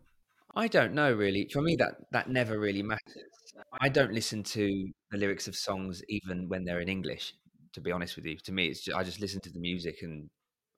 I 0.57 0.69
don't 0.69 0.95
know 0.95 1.13
really. 1.13 1.49
For 1.53 1.63
me, 1.63 1.77
that 1.77 1.97
that 2.13 2.29
never 2.29 2.59
really 2.59 2.83
matters. 2.83 3.35
I 3.81 3.89
don't 3.89 4.13
listen 4.13 4.43
to 4.55 4.93
the 5.15 5.21
lyrics 5.21 5.49
of 5.49 5.57
songs 5.57 6.03
even 6.09 6.49
when 6.49 6.65
they're 6.65 6.81
in 6.81 6.89
English. 6.89 7.35
To 7.73 7.81
be 7.81 7.91
honest 7.91 8.17
with 8.17 8.27
you, 8.27 8.37
to 8.39 8.53
me, 8.53 8.67
it's 8.67 8.83
just, 8.83 8.97
I 8.97 9.03
just 9.03 9.21
listen 9.21 9.41
to 9.41 9.51
the 9.51 9.59
music 9.59 9.97
and 10.03 10.29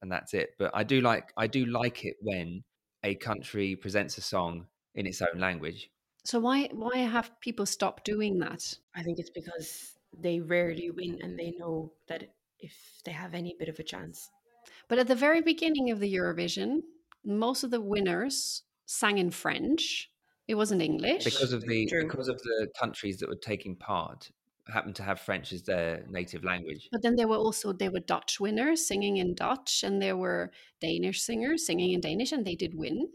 and 0.03 0.13
that's 0.13 0.35
it. 0.35 0.51
But 0.59 0.71
I 0.75 0.83
do 0.85 1.01
like 1.01 1.33
I 1.37 1.47
do 1.47 1.67
like 1.67 2.05
it 2.05 2.17
when 2.21 2.63
a 3.03 3.15
country 3.15 3.77
presents 3.77 4.19
a 4.19 4.23
song 4.23 4.67
in 4.95 5.07
its 5.07 5.21
own 5.21 5.41
language. 5.41 5.91
So 6.25 6.39
why 6.39 6.69
why 6.73 6.99
have 6.99 7.41
people 7.41 7.67
stopped 7.67 8.05
doing 8.05 8.39
that? 8.39 8.63
I 8.95 9.03
think 9.03 9.19
it's 9.19 9.31
because 9.31 9.93
they 10.19 10.41
rarely 10.41 10.91
win 10.91 11.19
and 11.23 11.39
they 11.39 11.53
know 11.59 11.93
that 12.09 12.35
if 12.59 12.75
they 13.05 13.13
have 13.13 13.35
any 13.35 13.55
bit 13.59 13.69
of 13.69 13.79
a 13.79 13.83
chance. 13.83 14.31
But 14.89 14.99
at 14.99 15.09
the 15.09 15.15
very 15.15 15.43
beginning 15.43 15.91
of 15.91 16.01
the 16.01 16.13
Eurovision, 16.15 16.81
most 17.25 17.65
of 17.65 17.71
the 17.71 17.81
winners 17.81 18.63
sang 18.87 19.19
in 19.19 19.31
French. 19.31 20.11
It 20.49 20.55
wasn't 20.55 20.83
English. 20.83 21.25
because 21.25 21.53
of 21.53 21.63
the 21.63 21.87
True. 21.87 22.03
because 22.05 22.29
of 22.29 22.39
the 22.43 22.69
countries 22.79 23.19
that 23.19 23.29
were 23.29 23.35
taking 23.53 23.77
part 23.77 24.31
happened 24.69 24.97
to 24.97 25.03
have 25.05 25.21
French 25.21 25.53
as 25.53 25.63
their 25.63 26.05
native 26.09 26.43
language. 26.45 26.89
but 26.91 27.01
then 27.03 27.15
there 27.17 27.29
were 27.29 27.37
also 27.37 27.73
there 27.73 27.91
were 27.93 28.01
Dutch 28.01 28.41
winners 28.41 28.87
singing 28.87 29.17
in 29.19 29.35
Dutch, 29.35 29.83
and 29.85 30.03
there 30.03 30.17
were 30.17 30.51
Danish 30.81 31.23
singers 31.23 31.65
singing 31.67 31.93
in 31.93 32.01
Danish, 32.01 32.33
and 32.33 32.45
they 32.45 32.57
did 32.57 32.75
win, 32.75 33.09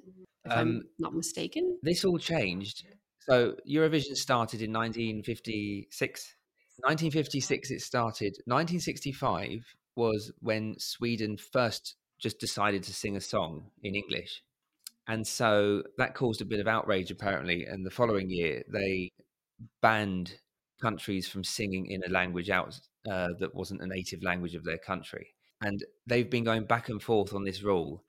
if 0.46 0.52
I'm 0.52 0.68
Um, 0.78 0.82
not 1.00 1.14
mistaken. 1.14 1.78
This 1.84 2.04
all 2.06 2.18
changed. 2.20 2.86
So 3.20 3.56
Eurovision 3.70 4.16
started 4.16 4.62
in 4.62 4.72
1956. 4.72 6.36
1956 6.84 7.70
it 7.72 7.82
started. 7.82 8.34
1965 8.46 9.76
was 9.96 10.32
when 10.40 10.76
Sweden 10.80 11.38
first 11.38 11.96
just 12.18 12.40
decided 12.40 12.82
to 12.84 12.94
sing 12.94 13.16
a 13.18 13.22
song 13.22 13.70
in 13.84 13.94
English. 13.96 14.42
And 15.12 15.28
so 15.28 15.84
that 15.98 16.16
caused 16.16 16.40
a 16.40 16.46
bit 16.46 16.62
of 16.62 16.68
outrage 16.70 17.12
apparently 17.12 17.66
and 17.66 17.86
the 17.86 17.92
following 17.92 18.30
year 18.30 18.64
they 18.72 19.10
banned 19.82 20.36
countries 20.82 21.28
from 21.28 21.44
singing 21.44 21.88
in 21.88 22.02
a 22.06 22.10
language 22.10 22.50
out 22.50 22.80
uh, 23.12 23.28
that 23.40 23.54
wasn't 23.54 23.82
a 23.82 23.88
native 23.88 24.24
language 24.24 24.56
of 24.56 24.64
their 24.64 24.78
country. 24.78 25.28
And 25.60 25.84
they've 26.08 26.30
been 26.30 26.46
going 26.46 26.64
back 26.64 26.88
and 26.88 27.04
forth 27.04 27.34
on 27.34 27.44
this 27.44 27.62
rule 27.62 28.06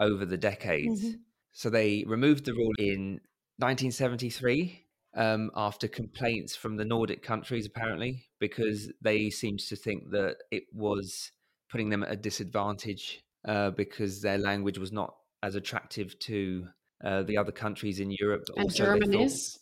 over 0.00 0.24
the 0.24 0.38
decades. 0.38 1.04
Mhm. 1.04 1.20
So 1.52 1.68
they 1.68 2.04
removed 2.06 2.46
the 2.46 2.54
rule 2.54 2.72
in 2.78 3.20
1973 3.58 4.86
um, 5.14 5.50
after 5.54 5.88
complaints 5.88 6.56
from 6.56 6.76
the 6.76 6.86
Nordic 6.86 7.22
countries, 7.22 7.66
apparently, 7.66 8.30
because 8.38 8.90
they 9.02 9.28
seemed 9.28 9.60
to 9.60 9.76
think 9.76 10.10
that 10.12 10.38
it 10.50 10.64
was 10.72 11.32
putting 11.70 11.90
them 11.90 12.02
at 12.02 12.12
a 12.12 12.16
disadvantage 12.16 13.22
uh, 13.44 13.70
because 13.72 14.22
their 14.22 14.38
language 14.38 14.78
was 14.78 14.90
not 14.90 15.16
as 15.46 15.54
attractive 15.54 16.18
to 16.18 16.66
uh, 17.04 17.22
the 17.22 17.36
other 17.36 17.52
countries 17.52 18.00
in 18.00 18.10
Europe. 18.10 18.44
And 18.56 18.64
also 18.64 18.98
they 18.98 19.06
thought- 19.06 19.20
is. 19.20 19.58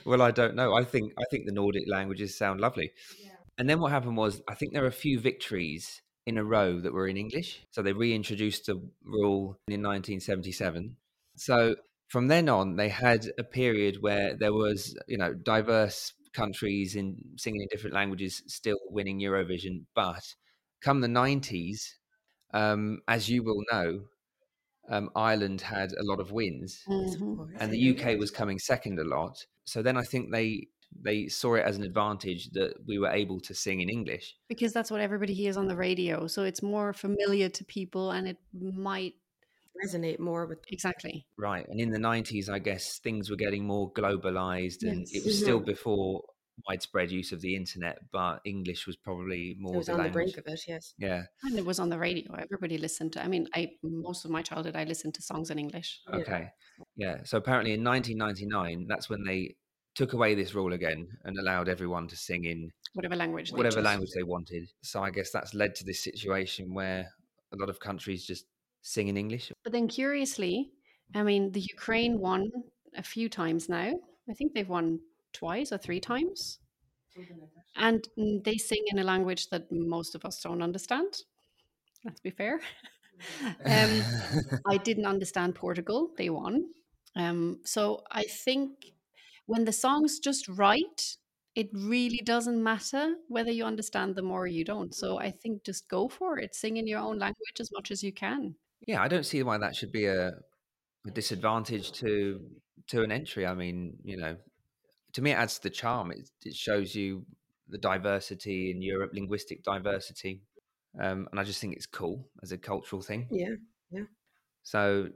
well, 0.04 0.22
I 0.22 0.30
don't 0.30 0.54
know. 0.54 0.74
I 0.74 0.84
think 0.84 1.12
I 1.18 1.24
think 1.30 1.46
the 1.46 1.52
Nordic 1.52 1.84
languages 1.88 2.38
sound 2.38 2.60
lovely. 2.60 2.92
And 3.58 3.68
then 3.68 3.80
what 3.80 3.92
happened 3.92 4.16
was, 4.16 4.42
I 4.48 4.54
think 4.54 4.72
there 4.72 4.82
were 4.82 4.88
a 4.88 5.02
few 5.06 5.20
victories 5.20 6.02
in 6.26 6.38
a 6.38 6.44
row 6.44 6.80
that 6.80 6.92
were 6.92 7.06
in 7.06 7.16
English. 7.16 7.64
So 7.70 7.82
they 7.82 7.92
reintroduced 7.92 8.66
the 8.66 8.76
rule 9.04 9.58
in 9.68 9.82
1977. 9.82 10.96
So 11.36 11.76
from 12.08 12.28
then 12.28 12.48
on, 12.48 12.76
they 12.76 12.88
had 12.88 13.26
a 13.38 13.44
period 13.44 13.98
where 14.00 14.36
there 14.36 14.52
was, 14.52 14.96
you 15.06 15.18
know, 15.18 15.34
diverse 15.34 16.12
countries 16.32 16.96
in 16.96 17.16
singing 17.36 17.62
in 17.62 17.68
different 17.70 17.94
languages 17.94 18.42
still 18.46 18.78
winning 18.90 19.20
Eurovision. 19.20 19.84
But 19.94 20.34
come 20.82 21.00
the 21.00 21.08
90s, 21.08 21.92
um, 22.54 23.02
as 23.08 23.30
you 23.30 23.44
will 23.44 23.62
know, 23.72 24.08
um, 24.88 25.10
Ireland 25.16 25.60
had 25.62 25.92
a 25.92 26.04
lot 26.04 26.20
of 26.20 26.32
wins 26.32 26.88
Mhm. 26.88 27.60
and 27.60 27.72
the 27.72 27.78
UK 27.78 28.16
was 28.16 28.30
coming 28.30 28.58
second 28.58 28.98
a 29.00 29.04
lot. 29.04 29.46
So 29.64 29.82
then 29.82 29.96
I 29.98 30.02
think 30.04 30.32
they 30.32 30.68
they 30.92 31.28
saw 31.28 31.54
it 31.56 31.64
as 31.66 31.76
an 31.76 31.84
advantage 31.84 32.50
that 32.52 32.86
we 32.86 32.98
were 32.98 33.10
able 33.10 33.40
to 33.40 33.54
sing 33.54 33.80
in 33.82 33.90
English. 33.90 34.36
Because 34.48 34.72
that's 34.74 34.90
what 34.90 35.00
everybody 35.00 35.32
hears 35.32 35.56
on 35.56 35.68
the 35.68 35.76
radio, 35.76 36.26
so 36.26 36.42
it's 36.44 36.62
more 36.62 36.92
familiar 36.92 37.48
to 37.48 37.64
people, 37.64 38.10
and 38.10 38.28
it 38.28 38.38
might 38.52 39.14
Resonate 39.84 40.18
more 40.20 40.46
with 40.46 40.60
exactly. 40.68 41.26
Right. 41.36 41.66
And 41.68 41.80
in 41.80 41.90
the 41.90 41.98
90s, 41.98 42.48
I 42.48 42.60
guess 42.60 42.98
things 43.00 43.28
were 43.30 43.36
getting 43.36 43.66
more 43.66 43.92
globalized 43.92 44.84
and 44.88 45.08
it 45.10 45.24
was 45.24 45.36
still 45.36 45.58
Mhm. 45.58 45.64
before 45.64 46.24
widespread 46.68 47.10
use 47.10 47.32
of 47.32 47.40
the 47.40 47.56
internet, 47.56 47.98
but 48.12 48.40
English 48.44 48.86
was 48.86 48.96
probably 48.96 49.56
more. 49.58 49.72
it 49.72 49.74
more 49.74 49.78
was 49.78 49.86
the 49.86 49.94
on 49.94 50.02
the 50.04 50.08
brink 50.10 50.36
of 50.36 50.44
it. 50.46 50.60
Yes. 50.68 50.94
Yeah. 50.98 51.22
And 51.42 51.58
it 51.58 51.64
was 51.64 51.78
on 51.78 51.88
the 51.88 51.98
radio. 51.98 52.34
Everybody 52.34 52.78
listened 52.78 53.12
to. 53.14 53.24
I 53.24 53.28
mean, 53.28 53.48
I 53.54 53.72
most 53.82 54.24
of 54.24 54.30
my 54.30 54.42
childhood 54.42 54.76
I 54.76 54.84
listened 54.84 55.14
to 55.14 55.22
songs 55.22 55.50
in 55.50 55.58
English. 55.58 56.00
Okay. 56.12 56.48
Yeah. 56.96 57.18
So 57.24 57.38
apparently 57.38 57.72
in 57.74 57.84
1999, 57.84 58.86
that's 58.88 59.08
when 59.10 59.24
they 59.24 59.56
took 59.94 60.12
away 60.12 60.34
this 60.34 60.54
rule 60.54 60.72
again 60.72 61.06
and 61.24 61.38
allowed 61.38 61.68
everyone 61.68 62.08
to 62.08 62.16
sing 62.16 62.44
in 62.44 62.68
Whatever 62.94 63.14
language. 63.16 63.50
they 63.50 63.56
whatever 63.56 63.76
chose. 63.76 63.84
language 63.84 64.10
they 64.14 64.22
wanted. 64.24 64.68
So 64.82 65.02
I 65.02 65.10
guess 65.10 65.30
that's 65.30 65.54
led 65.54 65.74
to 65.76 65.84
this 65.84 66.02
situation 66.02 66.74
where 66.74 67.08
a 67.52 67.56
lot 67.56 67.68
of 67.68 67.78
countries 67.78 68.24
just 68.26 68.46
sing 68.82 69.08
in 69.08 69.16
English. 69.16 69.52
But 69.62 69.72
then, 69.72 69.86
curiously, 69.88 70.70
I 71.14 71.22
mean, 71.22 71.52
the 71.52 71.60
Ukraine 71.60 72.18
won 72.18 72.50
a 72.96 73.02
few 73.02 73.28
times 73.28 73.68
now. 73.68 73.92
I 74.28 74.34
think 74.34 74.52
they've 74.54 74.68
won 74.68 74.98
twice 75.34 75.72
or 75.72 75.78
three 75.78 76.00
times, 76.00 76.58
and 77.76 78.08
they 78.44 78.56
sing 78.56 78.82
in 78.86 78.98
a 78.98 79.04
language 79.04 79.48
that 79.50 79.70
most 79.70 80.14
of 80.14 80.24
us 80.24 80.40
don't 80.40 80.62
understand. 80.62 81.22
Let's 82.04 82.20
be 82.20 82.30
fair. 82.30 82.60
um, 83.64 84.02
I 84.66 84.76
didn't 84.78 85.06
understand 85.06 85.54
Portugal. 85.54 86.10
They 86.16 86.30
won. 86.30 86.66
Um, 87.16 87.60
so 87.64 88.02
I 88.10 88.24
think 88.24 88.70
when 89.46 89.64
the 89.64 89.72
song's 89.72 90.18
just 90.18 90.48
right, 90.48 91.16
it 91.54 91.68
really 91.72 92.20
doesn't 92.24 92.62
matter 92.62 93.14
whether 93.28 93.50
you 93.50 93.64
understand 93.64 94.16
them 94.16 94.30
or 94.30 94.46
you 94.46 94.64
don't. 94.64 94.94
So 94.94 95.18
I 95.20 95.30
think 95.30 95.64
just 95.64 95.88
go 95.88 96.08
for 96.08 96.38
it. 96.38 96.54
Sing 96.54 96.76
in 96.76 96.86
your 96.86 97.00
own 97.00 97.18
language 97.18 97.60
as 97.60 97.70
much 97.72 97.90
as 97.90 98.02
you 98.02 98.12
can. 98.12 98.56
yeah, 98.86 99.02
I 99.02 99.08
don't 99.08 99.24
see 99.26 99.42
why 99.42 99.58
that 99.58 99.76
should 99.76 99.92
be 99.92 100.06
a, 100.06 100.32
a 101.06 101.10
disadvantage 101.12 101.92
to 101.92 102.40
to 102.88 103.02
an 103.02 103.12
entry. 103.12 103.46
I 103.46 103.54
mean, 103.54 103.96
you 104.04 104.16
know, 104.16 104.36
to 105.14 105.22
me 105.22 105.30
it 105.30 105.34
adds 105.34 105.56
to 105.56 105.62
the 105.64 105.70
charm. 105.70 106.10
It, 106.10 106.28
it 106.42 106.54
shows 106.54 106.94
you 106.94 107.24
the 107.68 107.78
diversity 107.78 108.70
in 108.70 108.82
Europe, 108.82 109.12
linguistic 109.14 109.64
diversity, 109.64 110.42
um, 111.00 111.28
and 111.30 111.40
I 111.40 111.44
just 111.44 111.60
think 111.60 111.74
it's 111.74 111.86
cool 111.86 112.28
as 112.42 112.52
a 112.52 112.58
cultural 112.58 113.02
thing. 113.02 113.26
Yeah. 113.30 113.54
Yeah. 113.90 114.04
So, 114.62 115.08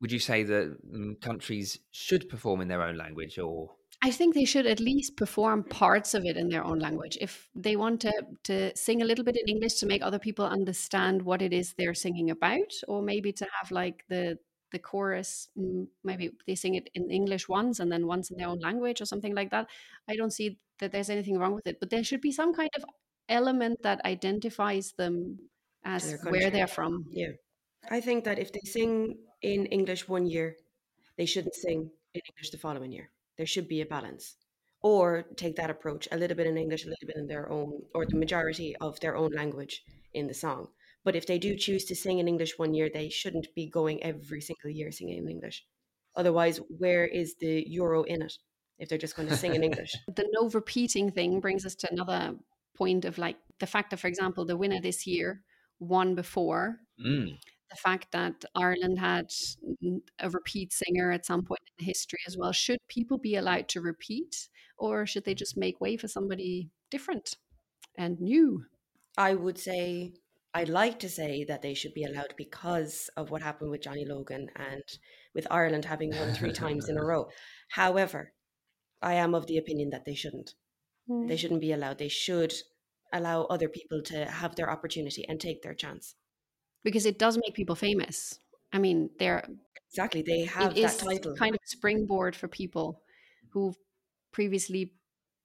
would 0.00 0.12
you 0.12 0.18
say 0.18 0.42
that 0.44 0.76
mm, 0.92 1.20
countries 1.20 1.78
should 1.90 2.28
perform 2.28 2.60
in 2.60 2.68
their 2.68 2.82
own 2.82 2.96
language, 2.96 3.38
or 3.38 3.70
I 4.02 4.10
think 4.10 4.34
they 4.34 4.46
should 4.46 4.66
at 4.66 4.80
least 4.80 5.16
perform 5.16 5.64
parts 5.64 6.14
of 6.14 6.24
it 6.24 6.36
in 6.36 6.48
their 6.48 6.64
own 6.64 6.78
language. 6.78 7.18
If 7.20 7.48
they 7.54 7.76
want 7.76 8.00
to 8.02 8.12
to 8.44 8.76
sing 8.76 9.02
a 9.02 9.04
little 9.04 9.24
bit 9.24 9.36
in 9.36 9.48
English 9.48 9.74
to 9.74 9.86
make 9.86 10.02
other 10.02 10.18
people 10.18 10.46
understand 10.46 11.22
what 11.22 11.42
it 11.42 11.52
is 11.52 11.74
they're 11.74 11.94
singing 11.94 12.30
about, 12.30 12.72
or 12.88 13.02
maybe 13.02 13.32
to 13.32 13.46
have 13.60 13.70
like 13.70 14.04
the 14.08 14.38
the 14.72 14.78
chorus, 14.78 15.48
mm, 15.58 15.86
maybe 16.04 16.30
they 16.46 16.54
sing 16.54 16.74
it 16.74 16.88
in 16.94 17.10
English 17.10 17.48
once 17.48 17.80
and 17.80 17.90
then 17.90 18.06
once 18.06 18.30
in 18.30 18.36
their 18.36 18.48
own 18.48 18.60
language 18.60 19.00
or 19.00 19.06
something 19.06 19.34
like 19.34 19.50
that. 19.50 19.68
I 20.08 20.16
don't 20.16 20.32
see 20.32 20.58
that 20.78 20.92
there's 20.92 21.10
anything 21.10 21.38
wrong 21.38 21.54
with 21.54 21.66
it, 21.66 21.78
but 21.80 21.90
there 21.90 22.04
should 22.04 22.20
be 22.20 22.32
some 22.32 22.54
kind 22.54 22.70
of 22.76 22.84
element 23.28 23.82
that 23.82 24.04
identifies 24.04 24.92
them 24.96 25.38
as 25.84 26.16
where 26.28 26.50
they're 26.50 26.66
from. 26.66 27.06
Yeah. 27.10 27.32
I 27.90 28.00
think 28.00 28.24
that 28.24 28.38
if 28.38 28.52
they 28.52 28.60
sing 28.64 29.16
in 29.42 29.66
English 29.66 30.08
one 30.08 30.26
year, 30.26 30.56
they 31.16 31.26
shouldn't 31.26 31.54
sing 31.54 31.90
in 32.14 32.20
English 32.30 32.50
the 32.50 32.58
following 32.58 32.92
year. 32.92 33.10
There 33.36 33.46
should 33.46 33.68
be 33.68 33.80
a 33.80 33.86
balance. 33.86 34.36
Or 34.82 35.24
take 35.36 35.56
that 35.56 35.70
approach 35.70 36.08
a 36.10 36.16
little 36.16 36.36
bit 36.36 36.46
in 36.46 36.56
English, 36.56 36.84
a 36.84 36.88
little 36.88 37.06
bit 37.06 37.16
in 37.16 37.26
their 37.26 37.50
own, 37.50 37.82
or 37.94 38.06
the 38.06 38.16
majority 38.16 38.74
of 38.76 38.98
their 39.00 39.16
own 39.16 39.32
language 39.32 39.84
in 40.14 40.26
the 40.26 40.34
song. 40.34 40.68
But 41.04 41.16
if 41.16 41.26
they 41.26 41.38
do 41.38 41.56
choose 41.56 41.84
to 41.86 41.94
sing 41.94 42.18
in 42.18 42.28
English 42.28 42.58
one 42.58 42.74
year, 42.74 42.90
they 42.92 43.08
shouldn't 43.08 43.54
be 43.54 43.66
going 43.68 44.02
every 44.02 44.40
single 44.40 44.70
year 44.70 44.92
singing 44.92 45.18
in 45.18 45.28
English. 45.28 45.64
Otherwise, 46.16 46.60
where 46.78 47.06
is 47.06 47.36
the 47.36 47.64
euro 47.68 48.02
in 48.02 48.22
it 48.22 48.34
if 48.78 48.88
they're 48.88 48.98
just 48.98 49.16
going 49.16 49.28
to 49.28 49.36
sing 49.36 49.54
in 49.54 49.64
English? 49.70 49.92
The 50.14 50.28
no 50.32 50.48
repeating 50.50 51.10
thing 51.10 51.40
brings 51.40 51.64
us 51.64 51.74
to 51.76 51.88
another 51.90 52.34
point 52.76 53.04
of 53.04 53.18
like 53.18 53.36
the 53.58 53.66
fact 53.66 53.90
that, 53.90 53.98
for 53.98 54.08
example, 54.08 54.44
the 54.44 54.56
winner 54.56 54.80
this 54.80 55.06
year 55.06 55.42
won 55.78 56.14
before. 56.14 56.76
Mm. 57.04 57.38
The 57.70 57.76
fact 57.76 58.08
that 58.12 58.44
Ireland 58.54 58.98
had 58.98 59.26
a 60.18 60.28
repeat 60.28 60.72
singer 60.72 61.12
at 61.12 61.24
some 61.24 61.44
point 61.44 61.60
in 61.78 61.84
history 61.84 62.18
as 62.26 62.36
well. 62.36 62.52
Should 62.52 62.78
people 62.88 63.16
be 63.16 63.36
allowed 63.36 63.68
to 63.68 63.80
repeat, 63.80 64.48
or 64.76 65.06
should 65.06 65.24
they 65.24 65.34
just 65.34 65.56
make 65.56 65.80
way 65.80 65.96
for 65.96 66.08
somebody 66.08 66.70
different 66.90 67.36
and 67.96 68.20
new? 68.20 68.64
I 69.16 69.34
would 69.34 69.56
say 69.56 70.14
I'd 70.52 70.68
like 70.68 70.98
to 71.00 71.08
say 71.08 71.44
that 71.44 71.62
they 71.62 71.74
should 71.74 71.94
be 71.94 72.04
allowed 72.04 72.34
because 72.36 73.08
of 73.16 73.30
what 73.30 73.42
happened 73.42 73.70
with 73.70 73.82
Johnny 73.82 74.04
Logan 74.04 74.48
and 74.56 74.82
with 75.34 75.46
Ireland 75.50 75.84
having 75.84 76.10
won 76.10 76.34
three 76.34 76.52
times 76.52 76.88
in 76.88 76.98
a 76.98 77.04
row. 77.10 77.28
However, 77.70 78.32
I 79.00 79.14
am 79.14 79.34
of 79.34 79.46
the 79.46 79.58
opinion 79.58 79.90
that 79.90 80.04
they 80.04 80.14
shouldn't. 80.14 80.54
They 81.08 81.14
mm. 81.34 81.38
shouldn't 81.38 81.60
be 81.60 81.72
allowed. 81.72 81.98
They 81.98 82.08
should 82.08 82.52
allow 83.12 83.44
other 83.44 83.68
people 83.68 84.02
to 84.02 84.24
have 84.26 84.56
their 84.56 84.70
opportunity 84.70 85.24
and 85.28 85.40
take 85.40 85.62
their 85.62 85.74
chance. 85.74 86.14
because 86.84 87.06
it 87.06 87.18
does 87.18 87.36
make 87.36 87.54
people 87.54 87.76
famous. 87.76 88.38
I 88.72 88.78
mean, 88.78 89.10
they're 89.18 89.44
Exactly. 89.90 90.22
They 90.22 90.44
have 90.44 90.72
it 90.72 90.82
that 90.82 90.92
is 90.92 90.96
title. 90.98 91.34
kind 91.34 91.54
of 91.54 91.60
springboard 91.64 92.36
for 92.36 92.46
people 92.46 93.02
who've 93.52 93.76
previously 94.32 94.94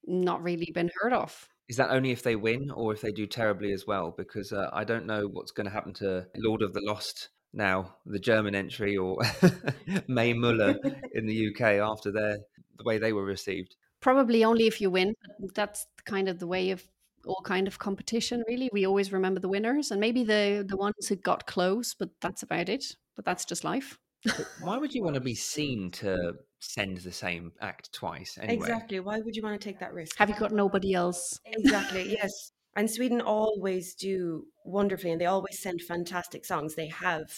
not 0.05 0.43
really 0.43 0.71
been 0.73 0.91
heard 1.01 1.13
of. 1.13 1.49
Is 1.67 1.77
that 1.77 1.89
only 1.89 2.11
if 2.11 2.21
they 2.21 2.35
win 2.35 2.69
or 2.71 2.93
if 2.93 3.01
they 3.01 3.11
do 3.11 3.25
terribly 3.25 3.71
as 3.71 3.87
well? 3.87 4.13
Because 4.15 4.53
uh, 4.53 4.69
I 4.71 4.83
don't 4.83 5.05
know 5.05 5.27
what's 5.27 5.51
going 5.51 5.65
to 5.65 5.71
happen 5.71 5.93
to 5.95 6.27
Lord 6.37 6.61
of 6.61 6.73
the 6.73 6.81
Lost 6.81 7.29
now, 7.53 7.95
the 8.05 8.19
German 8.19 8.53
entry, 8.53 8.97
or 8.97 9.17
Mae 10.07 10.33
Muller 10.33 10.77
in 11.13 11.25
the 11.25 11.49
UK 11.49 11.61
after 11.81 12.11
their 12.11 12.37
the 12.77 12.83
way 12.83 12.97
they 12.97 13.13
were 13.13 13.23
received. 13.23 13.75
Probably 14.01 14.43
only 14.43 14.67
if 14.67 14.81
you 14.81 14.89
win. 14.89 15.15
That's 15.55 15.87
kind 16.05 16.29
of 16.29 16.39
the 16.39 16.47
way 16.47 16.71
of 16.71 16.83
all 17.25 17.41
kind 17.43 17.67
of 17.67 17.79
competition. 17.79 18.43
Really, 18.47 18.69
we 18.71 18.85
always 18.85 19.11
remember 19.11 19.39
the 19.39 19.49
winners 19.49 19.89
and 19.91 19.99
maybe 19.99 20.23
the 20.23 20.63
the 20.67 20.77
ones 20.77 21.07
who 21.07 21.15
got 21.15 21.47
close, 21.47 21.95
but 21.95 22.09
that's 22.21 22.43
about 22.43 22.69
it. 22.69 22.85
But 23.15 23.25
that's 23.25 23.45
just 23.45 23.63
life. 23.63 23.97
But 24.25 24.47
why 24.59 24.77
would 24.77 24.93
you 24.93 25.03
want 25.03 25.15
to 25.15 25.21
be 25.21 25.35
seen 25.35 25.91
to 25.91 26.33
send 26.59 26.97
the 26.97 27.11
same 27.11 27.51
act 27.61 27.93
twice 27.93 28.37
anyway? 28.41 28.55
Exactly. 28.55 28.99
Why 28.99 29.19
would 29.19 29.35
you 29.35 29.43
want 29.43 29.59
to 29.59 29.63
take 29.63 29.79
that 29.79 29.93
risk? 29.93 30.17
Have 30.17 30.29
you 30.29 30.35
got 30.35 30.51
nobody 30.51 30.93
else? 30.93 31.39
Exactly. 31.45 32.17
yes. 32.21 32.51
And 32.75 32.89
Sweden 32.89 33.21
always 33.21 33.95
do 33.95 34.45
wonderfully, 34.65 35.11
and 35.11 35.21
they 35.21 35.25
always 35.25 35.59
send 35.59 35.81
fantastic 35.81 36.43
songs. 36.45 36.75
They 36.75 36.87
have 36.87 37.31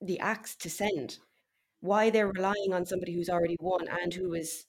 the 0.00 0.18
acts 0.20 0.56
to 0.56 0.70
send. 0.70 1.18
Why 1.80 2.10
they're 2.10 2.32
relying 2.32 2.72
on 2.72 2.86
somebody 2.86 3.14
who's 3.14 3.28
already 3.28 3.56
won 3.60 3.88
and 3.88 4.12
who 4.12 4.34
is 4.34 4.66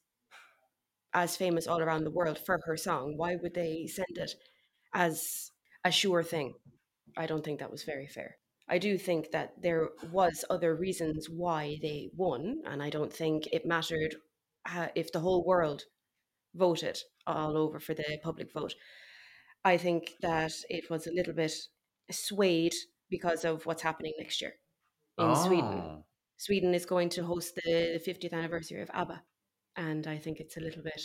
as 1.13 1.35
famous 1.35 1.67
all 1.67 1.81
around 1.81 2.03
the 2.03 2.11
world 2.11 2.39
for 2.39 2.59
her 2.65 2.77
song? 2.77 3.15
Why 3.17 3.35
would 3.35 3.53
they 3.53 3.87
send 3.87 4.17
it 4.17 4.33
as 4.93 5.51
a 5.83 5.91
sure 5.91 6.23
thing? 6.23 6.53
I 7.17 7.25
don't 7.25 7.43
think 7.43 7.59
that 7.59 7.71
was 7.71 7.83
very 7.83 8.07
fair. 8.07 8.37
I 8.71 8.77
do 8.77 8.97
think 8.97 9.31
that 9.31 9.61
there 9.61 9.89
was 10.13 10.45
other 10.49 10.73
reasons 10.73 11.27
why 11.29 11.77
they 11.81 12.09
won, 12.15 12.61
and 12.65 12.81
I 12.81 12.89
don't 12.89 13.11
think 13.11 13.47
it 13.51 13.65
mattered 13.65 14.15
uh, 14.65 14.87
if 14.95 15.11
the 15.11 15.19
whole 15.19 15.43
world 15.45 15.83
voted 16.55 16.97
all 17.27 17.57
over 17.57 17.81
for 17.81 17.93
the 17.93 18.17
public 18.23 18.53
vote. 18.53 18.73
I 19.65 19.75
think 19.75 20.13
that 20.21 20.53
it 20.69 20.89
was 20.89 21.05
a 21.05 21.11
little 21.11 21.33
bit 21.33 21.53
swayed 22.09 22.73
because 23.09 23.43
of 23.43 23.65
what's 23.65 23.81
happening 23.81 24.13
next 24.17 24.41
year 24.41 24.53
in 25.17 25.35
Sweden. 25.35 25.81
Oh. 25.83 26.05
Sweden 26.37 26.73
is 26.73 26.85
going 26.85 27.09
to 27.09 27.25
host 27.25 27.53
the 27.55 28.01
50th 28.07 28.31
anniversary 28.31 28.81
of 28.81 28.89
ABBA, 28.93 29.21
and 29.75 30.07
I 30.07 30.17
think 30.17 30.39
it's 30.39 30.55
a 30.55 30.61
little 30.61 30.81
bit 30.81 31.01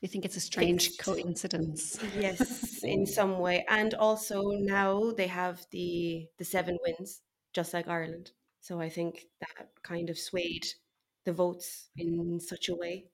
You 0.00 0.08
think 0.08 0.24
it's 0.24 0.36
a 0.36 0.40
strange 0.40 0.86
It's- 0.88 0.96
coincidence? 1.04 1.98
yes 2.14 2.82
in 2.84 3.06
some 3.06 3.38
way. 3.38 3.64
And 3.68 3.94
also 3.94 4.42
now 4.50 5.10
they 5.12 5.26
have 5.28 5.66
the 5.70 6.28
the 6.38 6.44
seven 6.44 6.78
wins, 6.84 7.22
just 7.52 7.72
like 7.74 7.88
Ireland. 7.88 8.32
So 8.60 8.80
I 8.80 8.88
think 8.90 9.26
that 9.40 9.68
kind 9.82 10.10
of 10.10 10.18
swayed 10.18 10.66
the 11.24 11.32
votes 11.32 11.88
in 11.96 12.40
such 12.40 12.68
a 12.68 12.74
way, 12.74 13.10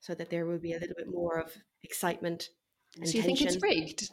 so 0.00 0.14
that 0.14 0.30
there 0.30 0.46
will 0.46 0.58
be 0.60 0.72
a 0.74 0.78
little 0.78 0.96
bit 0.96 1.08
more 1.08 1.38
of 1.40 1.56
excitement 1.82 2.50
and 2.96 3.08
So 3.08 3.16
you 3.18 3.22
think 3.22 3.40
it's 3.42 3.62
rigged? 3.62 4.10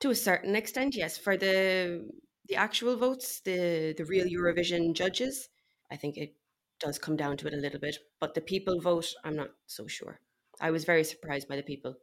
To 0.00 0.10
a 0.10 0.14
certain 0.14 0.54
extent, 0.56 0.94
yes. 0.96 1.18
For 1.18 1.36
the 1.36 2.10
the 2.46 2.56
actual 2.56 2.96
votes, 2.96 3.40
the 3.40 3.94
the 3.96 4.04
real 4.04 4.26
Eurovision 4.26 4.94
judges, 4.94 5.48
I 5.90 5.96
think 5.96 6.16
it 6.16 6.36
does 6.80 6.98
come 6.98 7.16
down 7.16 7.36
to 7.38 7.46
it 7.48 7.54
a 7.54 7.56
little 7.64 7.80
bit. 7.80 7.96
But 8.20 8.34
the 8.34 8.40
people 8.40 8.80
vote, 8.80 9.14
I'm 9.24 9.36
not 9.36 9.50
so 9.66 9.86
sure. 9.86 10.20
I 10.60 10.70
was 10.70 10.84
very 10.84 11.04
surprised 11.04 11.48
by 11.48 11.56
the 11.56 11.62
people 11.62 11.96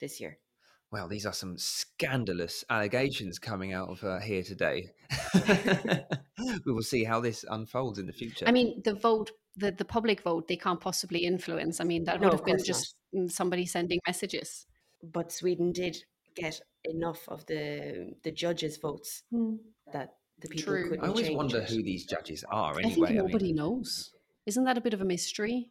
this 0.00 0.20
year. 0.20 0.38
Well, 0.92 1.08
these 1.08 1.26
are 1.26 1.32
some 1.32 1.58
scandalous 1.58 2.64
allegations 2.70 3.38
coming 3.38 3.72
out 3.72 3.88
of 3.88 4.04
uh, 4.04 4.20
here 4.20 4.42
today. 4.42 4.90
we 6.64 6.72
will 6.72 6.82
see 6.82 7.04
how 7.04 7.20
this 7.20 7.44
unfolds 7.48 7.98
in 7.98 8.06
the 8.06 8.12
future. 8.12 8.44
I 8.48 8.52
mean, 8.52 8.82
the 8.84 8.94
vote, 8.94 9.32
the, 9.56 9.72
the 9.72 9.84
public 9.84 10.22
vote, 10.22 10.46
they 10.48 10.56
can't 10.56 10.80
possibly 10.80 11.20
influence. 11.24 11.80
I 11.80 11.84
mean, 11.84 12.04
that 12.04 12.20
No, 12.20 12.28
would 12.28 12.34
of 12.34 12.40
have 12.40 12.46
been 12.46 12.56
course 12.56 12.68
not. 12.68 12.74
just 12.74 12.94
mm, 13.14 13.30
somebody 13.30 13.66
sending 13.66 13.98
messages. 14.06 14.66
But 15.02 15.32
Sweden 15.32 15.72
did 15.72 16.04
get 16.34 16.60
enough 16.84 17.28
of 17.28 17.44
the 17.46 18.14
the 18.22 18.30
judges' 18.30 18.76
votes 18.76 19.22
that 19.92 20.14
the 20.38 20.48
people 20.48 20.72
True. 20.74 20.88
couldn't 20.90 21.04
I 21.04 21.08
always 21.08 21.26
change 21.26 21.36
wonder 21.36 21.58
it. 21.60 21.70
who 21.70 21.82
these 21.82 22.04
judges 22.06 22.44
are. 22.50 22.74
I 22.74 22.82
Anyway, 22.82 22.94
think 22.94 23.06
I, 23.06 23.10
mean, 23.10 23.18
nobody 23.18 23.52
knows. 23.52 24.12
Isn't 24.46 24.64
that 24.64 24.78
a 24.78 24.80
bit 24.80 24.94
of 24.94 25.00
a 25.00 25.04
mystery? 25.04 25.70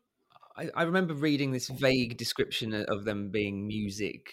I, 0.57 0.69
I 0.75 0.83
remember 0.83 1.13
reading 1.13 1.51
this 1.51 1.67
vague 1.69 2.17
description 2.17 2.73
of 2.73 3.05
them 3.05 3.29
being 3.31 3.67
music 3.67 4.31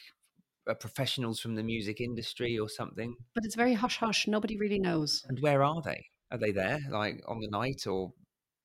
uh, 0.70 0.74
professionals 0.74 1.40
from 1.40 1.54
the 1.56 1.62
music 1.62 2.00
industry 2.00 2.58
or 2.58 2.68
something. 2.68 3.16
But 3.34 3.44
it's 3.44 3.56
very 3.56 3.74
hush 3.74 3.98
hush. 3.98 4.26
Nobody 4.28 4.56
really 4.56 4.78
knows. 4.78 5.24
And 5.28 5.38
where 5.40 5.62
are 5.62 5.82
they? 5.82 6.06
Are 6.30 6.38
they 6.38 6.52
there, 6.52 6.78
like 6.90 7.22
on 7.28 7.40
the 7.40 7.48
night, 7.50 7.86
or 7.86 8.12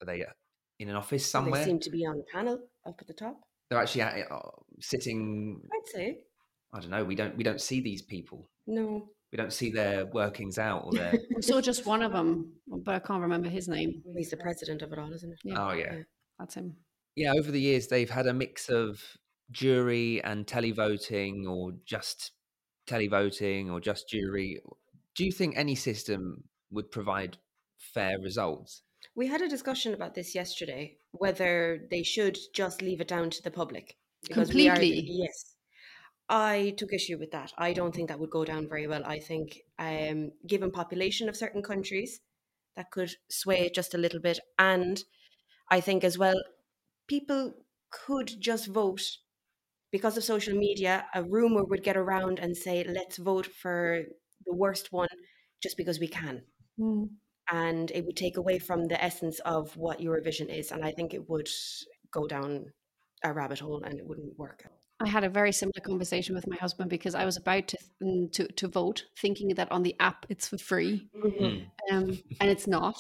are 0.02 0.06
they 0.06 0.22
uh, 0.22 0.30
in 0.80 0.90
an 0.90 0.96
office 0.96 1.30
somewhere? 1.30 1.62
They 1.62 1.66
seem 1.66 1.80
to 1.82 1.90
be 1.90 2.06
on 2.06 2.18
the 2.18 2.24
panel 2.32 2.60
up 2.86 2.96
at 3.02 3.08
the 3.08 3.14
top. 3.14 3.36
They're 3.70 3.80
actually 3.80 4.04
uh, 4.04 4.40
sitting. 4.80 5.60
I'd 5.74 5.88
say 5.88 6.18
I 6.74 6.80
don't 6.80 6.92
know. 6.92 7.04
We 7.04 7.16
don't. 7.16 7.36
We 7.36 7.44
don't 7.44 7.60
see 7.62 7.82
these 7.82 8.02
people. 8.02 8.50
no. 8.68 9.10
We 9.34 9.36
don't 9.36 9.52
see 9.52 9.72
their 9.72 10.06
workings 10.06 10.58
out 10.58 10.84
or 10.86 10.94
their. 10.94 11.12
We 11.36 11.42
saw 11.42 11.60
just 11.60 11.86
one 11.86 12.02
of 12.02 12.14
them, 12.14 12.54
but 12.66 12.96
I 12.96 13.00
can't 13.00 13.22
remember 13.22 13.50
his 13.50 13.68
name. 13.68 14.02
He's 14.16 14.30
the 14.30 14.38
president 14.38 14.82
of 14.82 14.94
it 14.94 15.00
all, 15.00 15.12
isn't 15.12 15.30
it? 15.30 15.40
Yeah. 15.44 15.68
oh 15.68 15.74
yeah. 15.74 15.96
Yeah. 15.96 16.02
That's 16.40 16.56
him. 16.56 16.78
Yeah, 17.18 17.34
over 17.34 17.52
the 17.52 17.60
years 17.60 17.88
they've 17.88 18.10
had 18.10 18.28
a 18.28 18.34
mix 18.34 18.70
of 18.70 19.02
jury 19.52 20.22
and 20.24 20.46
televoting 20.46 21.48
or 21.50 21.74
just 21.86 22.32
televoting 22.88 23.72
or 23.72 23.80
just 23.82 24.08
jury. 24.08 24.60
Do 25.16 25.26
you 25.26 25.32
think 25.32 25.58
any 25.58 25.76
system 25.76 26.44
would 26.72 26.92
provide 26.92 27.38
fair 27.78 28.18
results? 28.20 28.84
We 29.16 29.28
had 29.28 29.42
a 29.42 29.50
discussion 29.50 29.94
about 29.94 30.14
this 30.16 30.36
yesterday, 30.36 30.98
whether 31.12 31.88
they 31.90 32.04
should 32.04 32.38
just 32.54 32.82
leave 32.82 33.02
it 33.02 33.08
down 33.08 33.30
to 33.32 33.42
the 33.44 33.52
public. 33.52 33.98
we 34.30 34.34
are- 34.34 34.46
Completely? 34.46 35.06
yes. 35.10 35.56
I 36.30 36.74
took 36.78 36.92
issue 36.94 37.18
with 37.18 37.32
that. 37.32 37.54
I 37.58 37.74
don't 37.74 37.96
think 37.96 38.10
that 38.10 38.20
would 38.20 38.30
go 38.30 38.44
down 38.46 38.68
very 38.68 38.86
well. 38.86 39.04
I 39.06 39.20
think, 39.20 39.62
um, 39.80 40.32
given 40.46 40.72
population 40.72 41.30
of 41.30 41.38
certain 41.38 41.62
countries, 41.64 42.20
that 42.76 42.92
could 42.92 43.12
sway 43.30 43.60
it 43.66 43.74
just 43.74 43.94
a 43.94 43.98
little 43.98 44.20
bit. 44.20 44.40
And 44.60 45.04
I 45.72 45.80
think 45.82 46.04
as 46.04 46.18
well, 46.18 46.36
people 47.08 47.54
could 47.92 48.32
just 48.40 48.68
vote 48.68 49.02
because 49.92 50.18
of 50.18 50.24
social 50.24 50.56
media. 50.56 51.06
A 51.16 51.24
rumor 51.24 51.64
would 51.64 51.84
get 51.84 51.98
around 51.98 52.40
and 52.40 52.56
say, 52.56 52.84
let's 52.88 53.18
vote 53.18 53.46
for 53.46 54.04
the 54.46 54.54
worst 54.56 54.92
one 54.92 55.08
just 55.62 55.78
because 55.78 56.00
we 56.00 56.08
can 56.08 56.44
and 57.52 57.92
it 57.92 58.06
would 58.06 58.16
take 58.18 58.38
away 58.38 58.60
from 58.60 58.86
the 58.86 59.02
essence 59.02 59.40
of 59.40 59.76
what 59.78 60.00
Eurovision 60.00 60.50
is, 60.50 60.72
and 60.72 60.84
I 60.84 60.92
think 60.92 61.14
it 61.14 61.30
would 61.30 61.50
go 62.12 62.28
down 62.28 62.72
a 63.24 63.34
rabbit 63.34 63.60
hole 63.60 63.84
and 63.84 63.98
it 63.98 64.06
wouldn't 64.06 64.38
work. 64.38 64.66
I 65.00 65.08
had 65.08 65.24
a 65.24 65.30
very 65.30 65.52
similar 65.52 65.80
conversation 65.84 66.34
with 66.34 66.48
my 66.48 66.56
husband 66.56 66.90
because 66.90 67.14
I 67.14 67.24
was 67.26 67.38
about 67.38 67.68
to 67.68 67.78
mm, 68.02 68.32
to, 68.34 68.48
to 68.48 68.68
vote, 68.68 69.06
thinking 69.20 69.50
that 69.56 69.72
on 69.72 69.84
the 69.84 69.96
app 70.00 70.26
it's 70.30 70.48
for 70.48 70.58
free, 70.58 71.08
Mm. 71.16 71.68
um, 71.92 72.20
and 72.40 72.50
it's 72.50 72.68
not. 72.68 73.00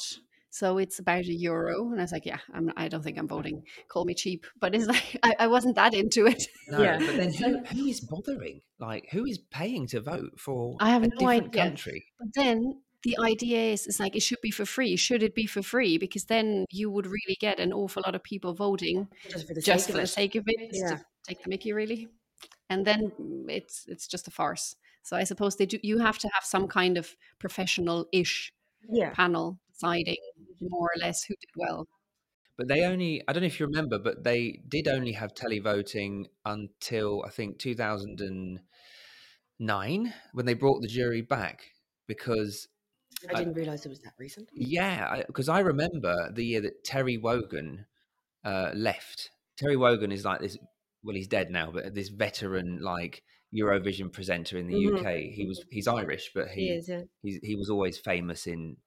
So 0.57 0.77
it's 0.79 0.99
about 0.99 1.25
a 1.25 1.33
euro, 1.33 1.91
and 1.91 1.99
I 1.99 2.03
was 2.03 2.11
like, 2.11 2.25
"Yeah, 2.25 2.39
I'm, 2.53 2.71
I 2.75 2.87
don't 2.87 3.03
think 3.03 3.17
I'm 3.17 3.27
voting. 3.27 3.63
Call 3.89 4.05
me 4.05 4.13
cheap." 4.15 4.45
But 4.59 4.73
it's 4.75 4.87
like 4.95 5.17
I, 5.23 5.35
I 5.41 5.47
wasn't 5.47 5.75
that 5.75 5.93
into 5.93 6.25
it. 6.25 6.43
No, 6.69 6.81
Yeah. 6.81 6.97
but 6.99 7.15
then 7.17 7.33
who, 7.33 7.59
who 7.65 7.85
is 7.85 7.99
bothering? 8.01 8.61
Like, 8.79 9.05
who 9.11 9.25
is 9.25 9.39
paying 9.51 9.87
to 9.87 10.01
vote 10.01 10.31
for 10.39 10.75
I 10.79 10.89
have 10.89 11.03
a 11.03 11.07
no 11.07 11.15
different 11.17 11.47
idea. 11.47 11.63
country? 11.63 12.05
But 12.19 12.29
then 12.35 12.81
the 13.03 13.17
idea 13.21 13.71
is, 13.73 13.85
is 13.87 13.99
like 13.99 14.15
it 14.15 14.21
should 14.23 14.41
be 14.41 14.51
for 14.51 14.65
free. 14.65 14.95
Should 14.97 15.21
it 15.23 15.35
be 15.35 15.45
for 15.45 15.61
free? 15.61 15.97
Because 15.97 16.25
then 16.25 16.65
you 16.71 16.89
would 16.91 17.05
really 17.05 17.37
get 17.39 17.59
an 17.59 17.71
awful 17.71 18.01
lot 18.05 18.15
of 18.15 18.23
people 18.23 18.53
voting 18.55 19.07
Just 19.29 19.47
for 19.47 19.53
the 19.53 19.61
just 19.61 19.85
sake 19.85 19.93
for 19.93 19.97
of 19.97 19.97
the 19.97 20.03
it. 20.03 20.07
sake 20.19 20.35
of 20.35 20.43
it, 20.47 20.69
Yeah. 20.73 20.89
to 20.97 21.05
take 21.27 21.43
the 21.43 21.49
Mickey, 21.49 21.71
really. 21.73 22.07
And 22.69 22.85
then 22.85 23.11
it's 23.49 23.85
it's 23.87 24.07
just 24.07 24.27
a 24.27 24.31
farce. 24.31 24.75
So 25.03 25.15
I 25.15 25.23
suppose 25.25 25.55
they 25.55 25.65
do. 25.67 25.77
You 25.83 25.99
have 25.99 26.17
to 26.19 26.29
have 26.33 26.43
some 26.43 26.67
kind 26.67 26.97
of 26.97 27.15
professional-ish 27.39 28.51
Yeah. 28.89 29.11
panel 29.13 29.59
deciding 29.79 30.17
more 30.61 30.89
or 30.95 30.99
less 30.99 31.23
who 31.23 31.35
did 31.35 31.49
well. 31.55 31.87
But 32.57 32.67
they 32.67 32.83
only, 32.85 33.21
I 33.27 33.33
don't 33.33 33.41
know 33.43 33.47
if 33.47 33.59
you 33.59 33.67
remember, 33.67 33.99
but 33.99 34.23
they 34.23 34.61
did 34.67 34.87
only 34.87 35.11
have 35.11 35.35
televoting 35.35 36.25
until 36.43 37.23
I 37.25 37.29
think 37.29 37.59
2009 37.59 40.13
when 40.33 40.45
they 40.45 40.53
brought 40.55 40.81
the 40.81 40.87
jury 40.87 41.21
back. 41.21 41.71
Because, 42.07 42.67
I 43.29 43.33
I- 43.33 43.39
didn't 43.39 43.53
realize 43.55 43.85
it 43.85 43.89
was 43.89 43.99
that 43.99 44.13
recent. 44.17 44.49
yeah, 44.53 45.23
because 45.27 45.49
I, 45.49 45.59
remember 45.59 46.31
the 46.31 46.45
year 46.45 46.61
that 46.61 46.83
Terry 46.83 47.17
Wogan 47.17 47.85
uh, 48.43 48.71
left. 48.73 49.29
Terry 49.57 49.75
Wogan 49.75 50.11
is 50.11 50.23
like 50.25 50.39
this, 50.39 50.57
well, 51.03 51.15
he's 51.15 51.27
dead 51.27 51.51
now, 51.51 51.71
but 51.71 51.93
this 51.93 52.09
veteran, 52.09 52.79
like, 52.81 53.23
Eurovision 53.53 54.11
presenter 54.11 54.57
in 54.57 54.67
the 54.67 54.73
Mhm. 54.75 54.99
UK. 54.99 55.31
He 55.33 55.45
was 55.45 55.63
he's 55.69 55.87
Irish, 55.87 56.31
but 56.33 56.49
He 56.49 56.67
he 56.67 56.71
is, 56.71 56.89
yeah. 56.89 57.03
he's, 57.21 57.39
he 57.43 57.55
was 57.55 57.69
always 57.69 57.97
famous 57.97 58.45
in 58.47 58.77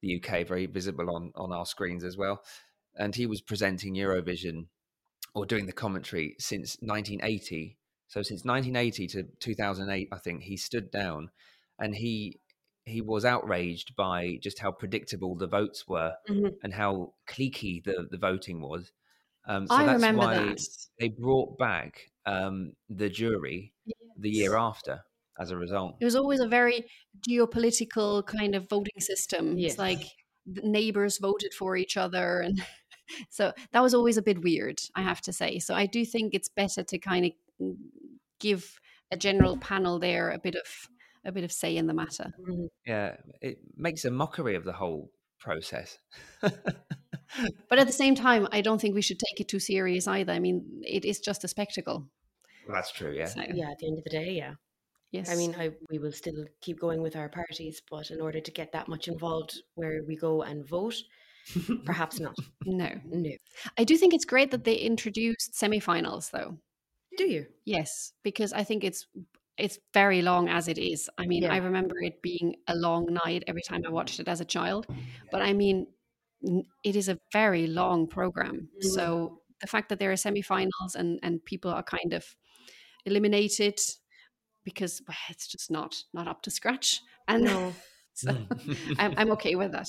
the 0.00 0.08
UK, 0.08 0.44
very 0.44 0.66
visible 0.66 1.10
on 1.14 1.32
on 1.34 1.52
our 1.52 1.66
screens 1.66 2.04
as 2.04 2.16
well. 2.16 2.42
And 2.96 3.14
he 3.14 3.26
was 3.26 3.40
presenting 3.40 3.94
Eurovision 3.94 4.68
or 5.34 5.46
doing 5.46 5.66
the 5.66 5.72
commentary 5.72 6.36
since 6.38 6.76
1980. 6.82 7.78
So 8.08 8.22
since 8.22 8.44
1980 8.44 9.06
to 9.08 9.24
2008, 9.24 10.08
I 10.12 10.18
think 10.18 10.42
he 10.42 10.56
stood 10.56 10.90
down, 10.90 11.30
and 11.78 11.94
he 11.96 12.40
he 12.84 13.00
was 13.00 13.24
outraged 13.24 13.94
by 13.96 14.36
just 14.42 14.58
how 14.60 14.72
predictable 14.72 15.36
the 15.36 15.46
votes 15.46 15.86
were 15.86 16.16
Mhm. 16.28 16.60
and 16.62 16.74
how 16.74 17.14
cliquey 17.26 17.82
the 17.84 18.08
the 18.10 18.18
voting 18.18 18.60
was. 18.60 18.92
Um, 19.46 19.66
so 19.68 19.82
I 19.82 19.84
that's 19.84 20.08
remember 20.10 20.26
why 20.26 20.28
that. 20.28 20.60
they 20.98 21.08
brought 21.08 21.58
back 21.58 22.12
um, 22.26 22.76
the 22.88 23.08
jury 23.10 23.74
the 24.16 24.30
year 24.30 24.56
after 24.56 25.04
as 25.40 25.50
a 25.50 25.56
result. 25.56 25.96
It 26.00 26.04
was 26.04 26.16
always 26.16 26.40
a 26.40 26.48
very 26.48 26.84
geopolitical 27.28 28.24
kind 28.26 28.54
of 28.54 28.68
voting 28.68 29.00
system. 29.00 29.56
Yes. 29.56 29.72
It's 29.72 29.78
like 29.78 30.02
the 30.46 30.62
neighbors 30.62 31.18
voted 31.18 31.54
for 31.54 31.76
each 31.76 31.96
other, 31.96 32.40
and 32.40 32.60
so 33.30 33.52
that 33.72 33.82
was 33.82 33.94
always 33.94 34.16
a 34.16 34.22
bit 34.22 34.42
weird, 34.42 34.78
I 34.94 35.02
have 35.02 35.20
to 35.22 35.32
say. 35.32 35.58
So 35.58 35.74
I 35.74 35.86
do 35.86 36.04
think 36.04 36.34
it's 36.34 36.48
better 36.48 36.82
to 36.84 36.98
kind 36.98 37.26
of 37.26 37.32
give 38.38 38.78
a 39.10 39.16
general 39.16 39.56
panel 39.56 39.98
there 39.98 40.30
a 40.30 40.38
bit 40.38 40.54
of 40.54 40.66
a 41.24 41.32
bit 41.32 41.44
of 41.44 41.52
say 41.52 41.76
in 41.76 41.86
the 41.86 41.94
matter. 41.94 42.32
Mhm. 42.40 42.68
Yeah, 42.86 43.16
it 43.42 43.58
makes 43.76 44.04
a 44.04 44.10
mockery 44.10 44.54
of 44.54 44.64
the 44.64 44.72
whole 44.72 45.10
process. 45.38 45.98
But 47.68 47.78
at 47.78 47.86
the 47.86 47.92
same 47.92 48.14
time, 48.14 48.48
I 48.50 48.60
don't 48.60 48.80
think 48.80 48.94
we 48.94 49.02
should 49.02 49.18
take 49.18 49.40
it 49.40 49.48
too 49.48 49.60
serious 49.60 50.08
either. 50.08 50.32
I 50.32 50.40
mean, 50.40 50.82
it 50.82 51.04
is 51.04 51.20
just 51.20 51.44
a 51.44 51.48
spectacle. 51.48 52.08
That's 52.68 52.90
true, 52.92 53.12
yeah. 53.12 53.26
So, 53.26 53.40
Yeah, 53.40 53.70
at 53.70 53.78
the 53.78 53.86
end 53.86 53.98
of 53.98 54.04
the 54.04 54.10
day, 54.10 54.32
yeah. 54.32 54.54
Yes. 55.12 55.30
I 55.30 55.36
mean, 55.36 55.54
I, 55.58 55.70
we 55.90 55.98
will 55.98 56.12
still 56.12 56.44
keep 56.60 56.80
going 56.80 57.02
with 57.02 57.16
our 57.16 57.28
parties, 57.28 57.80
but 57.90 58.10
in 58.10 58.20
order 58.20 58.40
to 58.40 58.50
get 58.50 58.72
that 58.72 58.88
much 58.88 59.08
involved 59.08 59.62
where 59.74 60.02
we 60.06 60.16
go 60.16 60.42
and 60.42 60.66
vote, 60.66 60.96
perhaps 61.84 62.20
not. 62.20 62.36
no. 62.64 62.88
No. 63.04 63.30
I 63.78 63.84
do 63.84 63.96
think 63.96 64.14
it's 64.14 64.24
great 64.24 64.50
that 64.50 64.64
they 64.64 64.74
introduced 64.74 65.54
semifinals, 65.54 66.30
though. 66.30 66.58
Do 67.16 67.24
you? 67.24 67.46
Yes, 67.64 68.12
because 68.22 68.52
I 68.52 68.64
think 68.64 68.84
it's 68.84 69.06
it's 69.58 69.78
very 69.92 70.22
long 70.22 70.48
as 70.48 70.68
it 70.68 70.78
is. 70.78 71.10
I 71.18 71.26
mean, 71.26 71.44
I 71.44 71.58
remember 71.58 71.96
it 72.00 72.22
being 72.22 72.56
a 72.66 72.74
long 72.74 73.06
night 73.24 73.44
every 73.46 73.62
time 73.62 73.82
I 73.86 73.90
watched 73.90 74.18
it 74.18 74.28
as 74.28 74.40
a 74.40 74.44
child. 74.44 74.86
But 75.30 75.42
I 75.42 75.52
mean, 75.52 75.86
it 76.84 76.96
is 76.96 77.08
a 77.08 77.18
very 77.32 77.66
long 77.66 78.06
program. 78.06 78.68
Mhm. 78.82 78.84
So 78.94 79.42
the 79.60 79.66
fact 79.66 79.90
that 79.90 79.98
there 79.98 80.10
are 80.10 80.14
semifinals 80.14 80.94
and 80.94 81.18
and 81.22 81.44
people 81.44 81.70
are 81.70 81.82
kind 81.82 82.14
of 82.14 82.24
eliminated 83.04 83.78
because 84.74 85.02
it's 85.28 85.46
just 85.46 85.70
not 85.70 85.96
not 86.12 86.28
up 86.28 86.42
to 86.42 86.50
scratch. 86.50 87.00
And 87.28 87.44
No. 87.44 87.72
so 88.14 88.32
Mm. 88.32 88.96
I'm, 88.98 89.14
I'm 89.16 89.30
okay 89.32 89.54
with 89.54 89.72
that. 89.72 89.88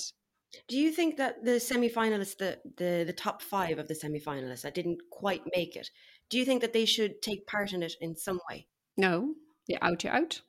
Do 0.68 0.76
you 0.76 0.90
think 0.90 1.16
that 1.16 1.44
the 1.44 1.58
semi-finalists, 1.58 2.36
the, 2.36 2.58
the 2.76 3.04
the 3.06 3.12
top 3.12 3.42
five 3.42 3.78
of 3.78 3.88
the 3.88 3.94
semi-finalists 3.94 4.62
that 4.62 4.74
didn't 4.74 5.00
quite 5.10 5.42
make 5.56 5.76
it, 5.76 5.88
do 6.28 6.38
you 6.38 6.44
think 6.44 6.60
that 6.60 6.72
they 6.72 6.84
should 6.84 7.22
take 7.22 7.46
part 7.46 7.72
in 7.72 7.82
it 7.82 7.94
in 8.00 8.16
some 8.16 8.38
way? 8.50 8.66
No, 8.96 9.34
you're 9.66 9.82
out, 9.82 10.04
you're 10.04 10.12
out. 10.12 10.40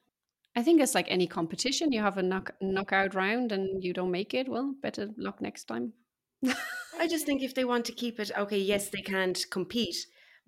I 0.55 0.61
think 0.61 0.81
it's 0.81 0.93
like 0.93 1.07
any 1.09 1.27
competition. 1.27 1.91
You 1.91 2.01
have 2.01 2.17
a 2.17 2.23
knock 2.23 2.53
knockout 2.61 3.15
round 3.15 3.51
and 3.51 3.83
you 3.83 3.93
don't 3.93 4.11
make 4.11 4.33
it. 4.33 4.47
Well, 4.47 4.75
better 4.81 5.09
luck 5.17 5.41
next 5.41 5.65
time. 5.65 5.93
I 6.99 7.07
just 7.07 7.25
think 7.25 7.41
if 7.41 7.55
they 7.55 7.65
want 7.65 7.85
to 7.85 7.91
keep 7.93 8.19
it, 8.19 8.31
okay, 8.37 8.59
yes, 8.59 8.89
they 8.89 9.01
can't 9.01 9.45
compete, 9.49 9.95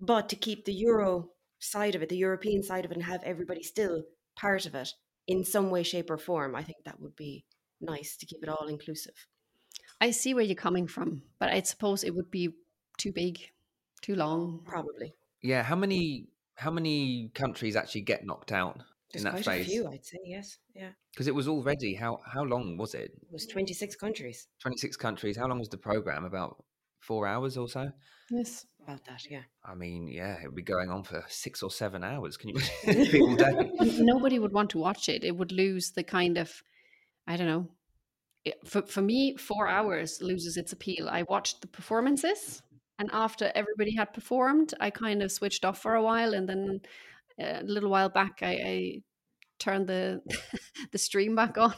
but 0.00 0.28
to 0.28 0.36
keep 0.36 0.64
the 0.64 0.74
Euro 0.74 1.30
side 1.58 1.94
of 1.94 2.02
it, 2.02 2.08
the 2.08 2.16
European 2.16 2.62
side 2.62 2.84
of 2.84 2.90
it, 2.90 2.96
and 2.96 3.04
have 3.04 3.22
everybody 3.24 3.62
still 3.62 4.02
part 4.36 4.66
of 4.66 4.74
it 4.74 4.90
in 5.26 5.44
some 5.44 5.70
way, 5.70 5.82
shape, 5.82 6.10
or 6.10 6.18
form, 6.18 6.54
I 6.54 6.62
think 6.62 6.78
that 6.84 7.00
would 7.00 7.16
be 7.16 7.44
nice 7.80 8.16
to 8.18 8.26
keep 8.26 8.42
it 8.42 8.48
all 8.48 8.68
inclusive. 8.68 9.26
I 10.00 10.10
see 10.10 10.34
where 10.34 10.44
you're 10.44 10.54
coming 10.54 10.86
from, 10.86 11.22
but 11.38 11.50
I 11.50 11.62
suppose 11.62 12.04
it 12.04 12.14
would 12.14 12.30
be 12.30 12.50
too 12.98 13.12
big, 13.12 13.40
too 14.02 14.14
long. 14.14 14.60
Probably. 14.64 15.14
yeah, 15.42 15.62
how 15.62 15.76
many 15.76 16.28
how 16.54 16.70
many 16.70 17.30
countries 17.34 17.76
actually 17.76 18.00
get 18.02 18.24
knocked 18.24 18.50
out 18.52 18.82
There's 19.12 19.24
in 19.24 19.24
that 19.24 19.42
quite 19.42 19.44
phase? 19.44 19.66
a 19.66 19.70
few, 19.70 19.88
I'd 19.88 20.04
say, 20.04 20.18
yes. 20.24 20.58
Yeah. 20.74 20.90
Because 21.12 21.26
it 21.28 21.34
was 21.34 21.48
already 21.48 21.94
how 21.94 22.20
how 22.24 22.44
long 22.44 22.76
was 22.76 22.94
it? 22.94 23.10
It 23.22 23.32
was 23.32 23.46
26 23.46 23.96
countries. 23.96 24.46
Twenty 24.60 24.76
six 24.78 24.96
countries. 24.96 25.36
How 25.36 25.46
long 25.48 25.58
was 25.58 25.68
the 25.68 25.78
program? 25.78 26.24
About 26.24 26.62
four 27.00 27.26
hours 27.26 27.56
or 27.56 27.68
so. 27.68 27.90
Yes. 28.30 28.66
About 28.86 29.04
that, 29.06 29.28
yeah. 29.28 29.42
I 29.64 29.74
mean, 29.74 30.06
yeah, 30.06 30.36
it 30.40 30.46
would 30.46 30.54
be 30.54 30.62
going 30.62 30.90
on 30.90 31.02
for 31.02 31.24
six 31.26 31.60
or 31.60 31.72
seven 31.72 32.04
hours. 32.04 32.36
Can 32.36 32.50
you 32.50 32.56
all 33.20 33.34
day? 33.34 33.70
Nobody 33.98 34.38
would 34.38 34.52
want 34.52 34.70
to 34.70 34.78
watch 34.78 35.08
it. 35.08 35.24
It 35.24 35.36
would 35.36 35.50
lose 35.50 35.90
the 35.90 36.04
kind 36.04 36.38
of, 36.38 36.62
I 37.26 37.36
don't 37.36 37.48
know. 37.48 37.68
For, 38.64 38.82
for 38.82 39.02
me, 39.02 39.36
four 39.36 39.66
hours 39.66 40.22
loses 40.22 40.56
its 40.56 40.72
appeal. 40.72 41.08
I 41.08 41.24
watched 41.24 41.62
the 41.62 41.66
performances, 41.66 42.62
and 43.00 43.10
after 43.12 43.50
everybody 43.56 43.96
had 43.96 44.14
performed, 44.14 44.72
I 44.78 44.90
kind 44.90 45.20
of 45.20 45.32
switched 45.32 45.64
off 45.64 45.82
for 45.82 45.96
a 45.96 46.02
while, 46.02 46.32
and 46.32 46.48
then 46.48 46.80
uh, 47.42 47.62
a 47.62 47.64
little 47.64 47.90
while 47.90 48.08
back, 48.08 48.38
I, 48.42 48.52
I 48.52 49.02
turned 49.58 49.88
the 49.88 50.22
the 50.92 50.98
stream 50.98 51.34
back 51.34 51.58
on. 51.58 51.74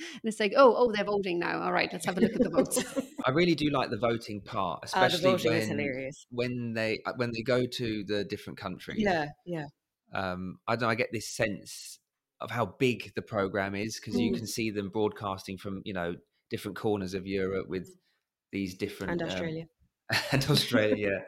And 0.00 0.20
it's 0.24 0.40
like, 0.40 0.54
oh, 0.56 0.74
oh, 0.76 0.92
they're 0.92 1.04
voting 1.04 1.38
now. 1.38 1.60
All 1.62 1.72
right, 1.72 1.88
let's 1.92 2.06
have 2.06 2.16
a 2.18 2.20
look 2.20 2.32
at 2.34 2.42
the 2.42 2.50
votes. 2.50 2.82
I 3.26 3.30
really 3.30 3.54
do 3.54 3.70
like 3.70 3.90
the 3.90 3.98
voting 3.98 4.40
part, 4.40 4.80
Ah, 4.94 5.04
especially 5.06 5.32
voting 5.32 5.76
when 5.76 6.10
when 6.30 6.72
they 6.74 7.00
uh, 7.06 7.12
when 7.16 7.32
they 7.32 7.42
go 7.42 7.66
to 7.66 8.04
the 8.04 8.24
different 8.24 8.58
countries. 8.58 8.98
Yeah, 9.02 9.26
yeah. 9.44 9.66
um, 10.14 10.58
I 10.66 10.74
don't 10.76 10.82
know, 10.82 10.88
I 10.88 10.94
get 10.94 11.10
this 11.12 11.28
sense 11.28 11.98
of 12.40 12.50
how 12.50 12.64
big 12.66 13.12
the 13.14 13.22
program 13.22 13.74
is 13.74 14.00
because 14.00 14.18
you 14.18 14.32
Mm. 14.32 14.36
can 14.38 14.46
see 14.46 14.70
them 14.70 14.88
broadcasting 14.88 15.58
from 15.58 15.82
you 15.84 15.92
know 15.92 16.14
different 16.48 16.76
corners 16.76 17.14
of 17.14 17.26
Europe 17.26 17.68
with 17.68 17.88
these 18.52 18.74
different 18.74 19.12
And 19.12 19.22
um, 19.22 19.28
Australia. 19.28 19.64
and 20.32 20.46
Australia 20.50 21.24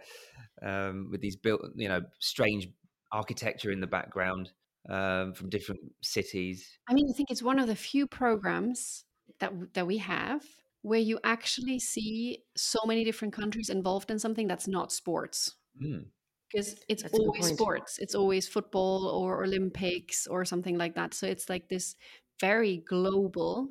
um, 0.63 1.09
with 1.11 1.21
these 1.21 1.37
built 1.37 1.61
you 1.77 1.89
know 1.89 2.01
strange 2.21 2.69
architecture 3.13 3.71
in 3.71 3.81
the 3.81 3.87
background 3.87 4.51
um, 4.89 5.33
from 5.35 5.49
different 5.51 5.81
cities. 6.03 6.79
I 6.89 6.95
mean, 6.95 7.07
I 7.09 7.13
think 7.17 7.31
it's 7.31 7.43
one 7.43 7.59
of 7.59 7.67
the 7.69 7.77
few 7.77 8.07
programs 8.07 9.05
that 9.39 9.53
that 9.75 9.87
we 9.87 9.99
have 9.99 10.45
where 10.83 11.01
you 11.01 11.19
actually 11.23 11.79
see 11.79 12.43
so 12.57 12.81
many 12.87 13.05
different 13.05 13.33
countries 13.33 13.69
involved 13.69 14.11
in 14.11 14.19
something 14.19 14.49
that's 14.49 14.67
not 14.67 14.93
sports. 14.93 15.55
Mm. 15.81 16.07
Because 16.51 16.85
it's 16.89 17.03
That's 17.03 17.19
always 17.19 17.47
sports. 17.49 17.99
It's 17.99 18.15
always 18.15 18.47
football 18.47 19.07
or 19.09 19.43
Olympics 19.43 20.27
or 20.27 20.45
something 20.45 20.77
like 20.77 20.95
that. 20.97 21.15
So 21.15 21.27
it's 21.27 21.49
like 21.49 21.69
this 21.69 21.97
very 22.41 22.79
global 22.79 23.71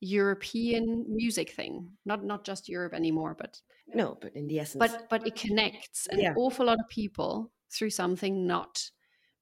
European 0.00 1.04
music 1.08 1.50
thing. 1.50 1.98
Not 2.06 2.24
not 2.24 2.44
just 2.44 2.68
Europe 2.68 2.94
anymore, 2.94 3.34
but 3.34 3.60
No, 3.86 4.16
but 4.20 4.34
in 4.34 4.46
the 4.48 4.58
essence. 4.60 4.80
but 4.80 5.08
but 5.10 5.26
it 5.26 5.36
connects 5.36 6.06
an 6.06 6.20
Yeah. 6.20 6.34
awful 6.36 6.66
lot 6.66 6.78
of 6.80 6.88
people 6.88 7.52
through 7.70 7.90
something 7.90 8.46
not 8.46 8.90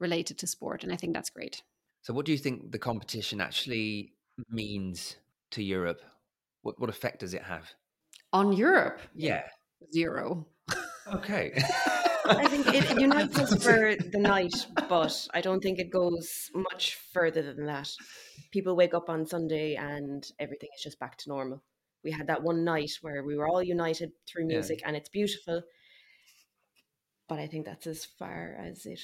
related 0.03 0.37
to 0.38 0.47
sport, 0.47 0.85
and 0.85 0.93
I 0.93 0.97
think 0.97 1.15
that's 1.15 1.31
great. 1.31 1.62
So, 2.03 2.12
what 2.12 2.27
do 2.27 2.33
you 2.33 2.38
think 2.38 2.73
the 2.73 2.79
competition 2.79 3.41
actually 3.41 4.12
means 4.51 5.17
to 5.53 5.62
Europe? 5.62 6.03
What 6.62 6.79
what 6.81 6.91
effect 6.91 7.21
does 7.21 7.33
it 7.35 7.43
have? 7.43 7.71
On 8.33 8.53
Europe, 8.53 9.01
Yeah. 9.15 9.45
zero. 9.93 10.47
Okay. 11.07 11.53
I 12.25 12.47
think 12.49 12.67
it 12.69 13.01
unites 13.01 13.38
us 13.38 13.62
for 13.65 13.95
the 13.97 14.19
night, 14.19 14.55
but 14.88 15.15
I 15.35 15.41
don't 15.41 15.61
think 15.61 15.79
it 15.79 15.91
goes 15.91 16.51
much 16.55 16.95
further 17.12 17.43
than 17.43 17.67
that. 17.67 17.88
People 18.53 18.77
wake 18.77 18.95
up 18.95 19.09
on 19.11 19.27
Sunday 19.27 19.75
and 19.75 20.23
everything 20.38 20.71
is 20.77 20.83
just 20.83 21.01
back 21.01 21.17
to 21.19 21.29
normal. 21.29 21.62
We 22.05 22.12
had 22.12 22.29
that 22.29 22.43
one 22.43 22.65
night 22.65 22.93
where 23.03 23.23
we 23.25 23.37
were 23.37 23.49
all 23.49 23.62
united 23.62 24.12
through 24.29 24.45
Yeah. 24.49 24.55
music 24.59 24.81
and 24.87 24.97
it's 24.97 25.09
beautiful. 25.09 25.62
But 27.29 27.38
I 27.41 27.47
think 27.49 27.67
that's 27.67 27.87
as 27.87 28.05
far 28.05 28.57
as 28.69 28.87
it 28.87 29.01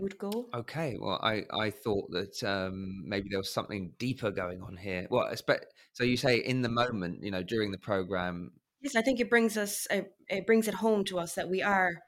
would 0.00 0.18
go. 0.18 0.48
Okay, 0.54 0.96
well, 1.00 1.20
I, 1.22 1.44
I 1.52 1.70
thought 1.70 2.10
that 2.10 2.42
um, 2.42 3.02
maybe 3.06 3.28
there 3.30 3.38
was 3.38 3.52
something 3.52 3.92
deeper 3.98 4.30
going 4.30 4.62
on 4.62 4.76
here. 4.76 5.06
Well, 5.10 5.28
espe- 5.32 5.64
so 5.92 6.04
you 6.04 6.16
say 6.16 6.38
in 6.38 6.62
the 6.62 6.68
moment, 6.68 7.22
you 7.22 7.30
know, 7.30 7.42
during 7.42 7.70
the 7.70 7.78
program. 7.78 8.52
Yes, 8.80 8.96
I 8.96 9.02
think 9.02 9.20
it 9.20 9.28
brings 9.28 9.56
us 9.56 9.86
it, 9.90 10.12
it 10.28 10.46
brings 10.46 10.66
it 10.66 10.74
home 10.74 11.04
to 11.04 11.18
us 11.18 11.34
that 11.34 11.50
we 11.50 11.62
are 11.62 11.98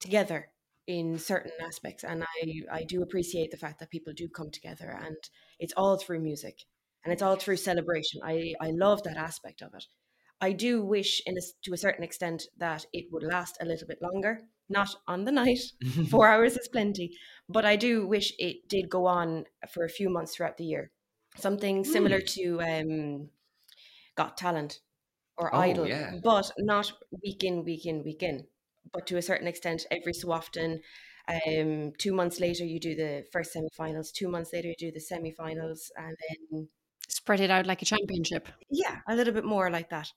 together 0.00 0.48
in 0.86 1.18
certain 1.18 1.50
aspects 1.60 2.04
and 2.04 2.22
I 2.22 2.62
I 2.72 2.84
do 2.84 3.02
appreciate 3.02 3.50
the 3.50 3.56
fact 3.56 3.80
that 3.80 3.90
people 3.90 4.12
do 4.12 4.28
come 4.28 4.50
together 4.50 4.88
and 5.04 5.16
it's 5.58 5.74
all 5.76 5.98
through 5.98 6.20
music 6.20 6.60
and 7.04 7.12
it's 7.12 7.22
all 7.22 7.36
through 7.36 7.56
celebration. 7.56 8.20
I 8.24 8.54
I 8.60 8.70
love 8.70 9.02
that 9.02 9.16
aspect 9.16 9.62
of 9.62 9.74
it. 9.74 9.84
I 10.40 10.52
do 10.52 10.82
wish 10.82 11.22
in 11.26 11.36
a, 11.36 11.40
to 11.64 11.72
a 11.72 11.78
certain 11.78 12.04
extent 12.04 12.44
that 12.58 12.84
it 12.92 13.06
would 13.10 13.22
last 13.22 13.56
a 13.60 13.64
little 13.64 13.86
bit 13.86 14.02
longer, 14.02 14.42
not 14.68 14.94
on 15.06 15.24
the 15.24 15.32
night. 15.32 15.60
4 16.10 16.28
hours 16.28 16.56
is 16.56 16.68
plenty, 16.68 17.16
but 17.48 17.64
I 17.64 17.76
do 17.76 18.06
wish 18.06 18.32
it 18.38 18.68
did 18.68 18.88
go 18.90 19.06
on 19.06 19.46
for 19.72 19.84
a 19.84 19.88
few 19.88 20.08
months 20.10 20.34
throughout 20.36 20.56
the 20.56 20.64
year. 20.64 20.90
Something 21.36 21.84
similar 21.84 22.20
to 22.20 22.60
um 22.62 23.30
Got 24.16 24.36
Talent 24.36 24.80
or 25.36 25.54
Oh, 25.54 25.58
Idol, 25.60 25.86
yeah. 25.86 26.14
but 26.22 26.50
not 26.58 26.92
week 27.22 27.44
in, 27.44 27.64
week 27.64 27.86
in, 27.86 28.02
week 28.04 28.22
in. 28.22 28.46
But 28.92 29.06
to 29.08 29.16
a 29.18 29.22
certain 29.22 29.46
extent, 29.46 29.84
every 29.90 30.14
so 30.14 30.32
often, 30.32 30.80
um, 31.28 31.92
two 31.98 32.14
months 32.14 32.40
later 32.40 32.64
you 32.64 32.80
do 32.80 32.94
the 32.94 33.24
first 33.32 33.52
semi-finals. 33.52 34.12
Two 34.12 34.28
months 34.28 34.52
later 34.52 34.68
you 34.68 34.76
do 34.78 34.92
the 34.92 35.00
semi-finals, 35.00 35.90
and 35.96 36.16
then 36.28 36.68
Spread 37.08 37.40
it 37.40 37.50
out 37.50 37.66
like 37.66 37.82
a 37.82 37.84
championship. 37.84 38.48
yeah, 38.70 38.98
a 39.08 39.14
little 39.14 39.34
bit 39.34 39.44
more 39.44 39.70
like 39.70 39.90
that. 39.90 40.08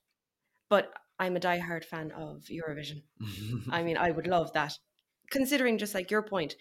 But 0.68 0.92
I'm 1.20 1.36
a 1.36 1.40
diehard 1.40 1.84
fan 1.84 2.10
of 2.12 2.46
Eurovision. 2.50 3.02
I 3.70 3.82
mean, 3.82 3.98
I 3.98 4.10
would 4.10 4.26
love 4.26 4.52
that. 4.54 4.72
Considering 5.30 5.78
just 5.78 5.94
like 5.94 6.10
your 6.10 6.22
point, 6.22 6.56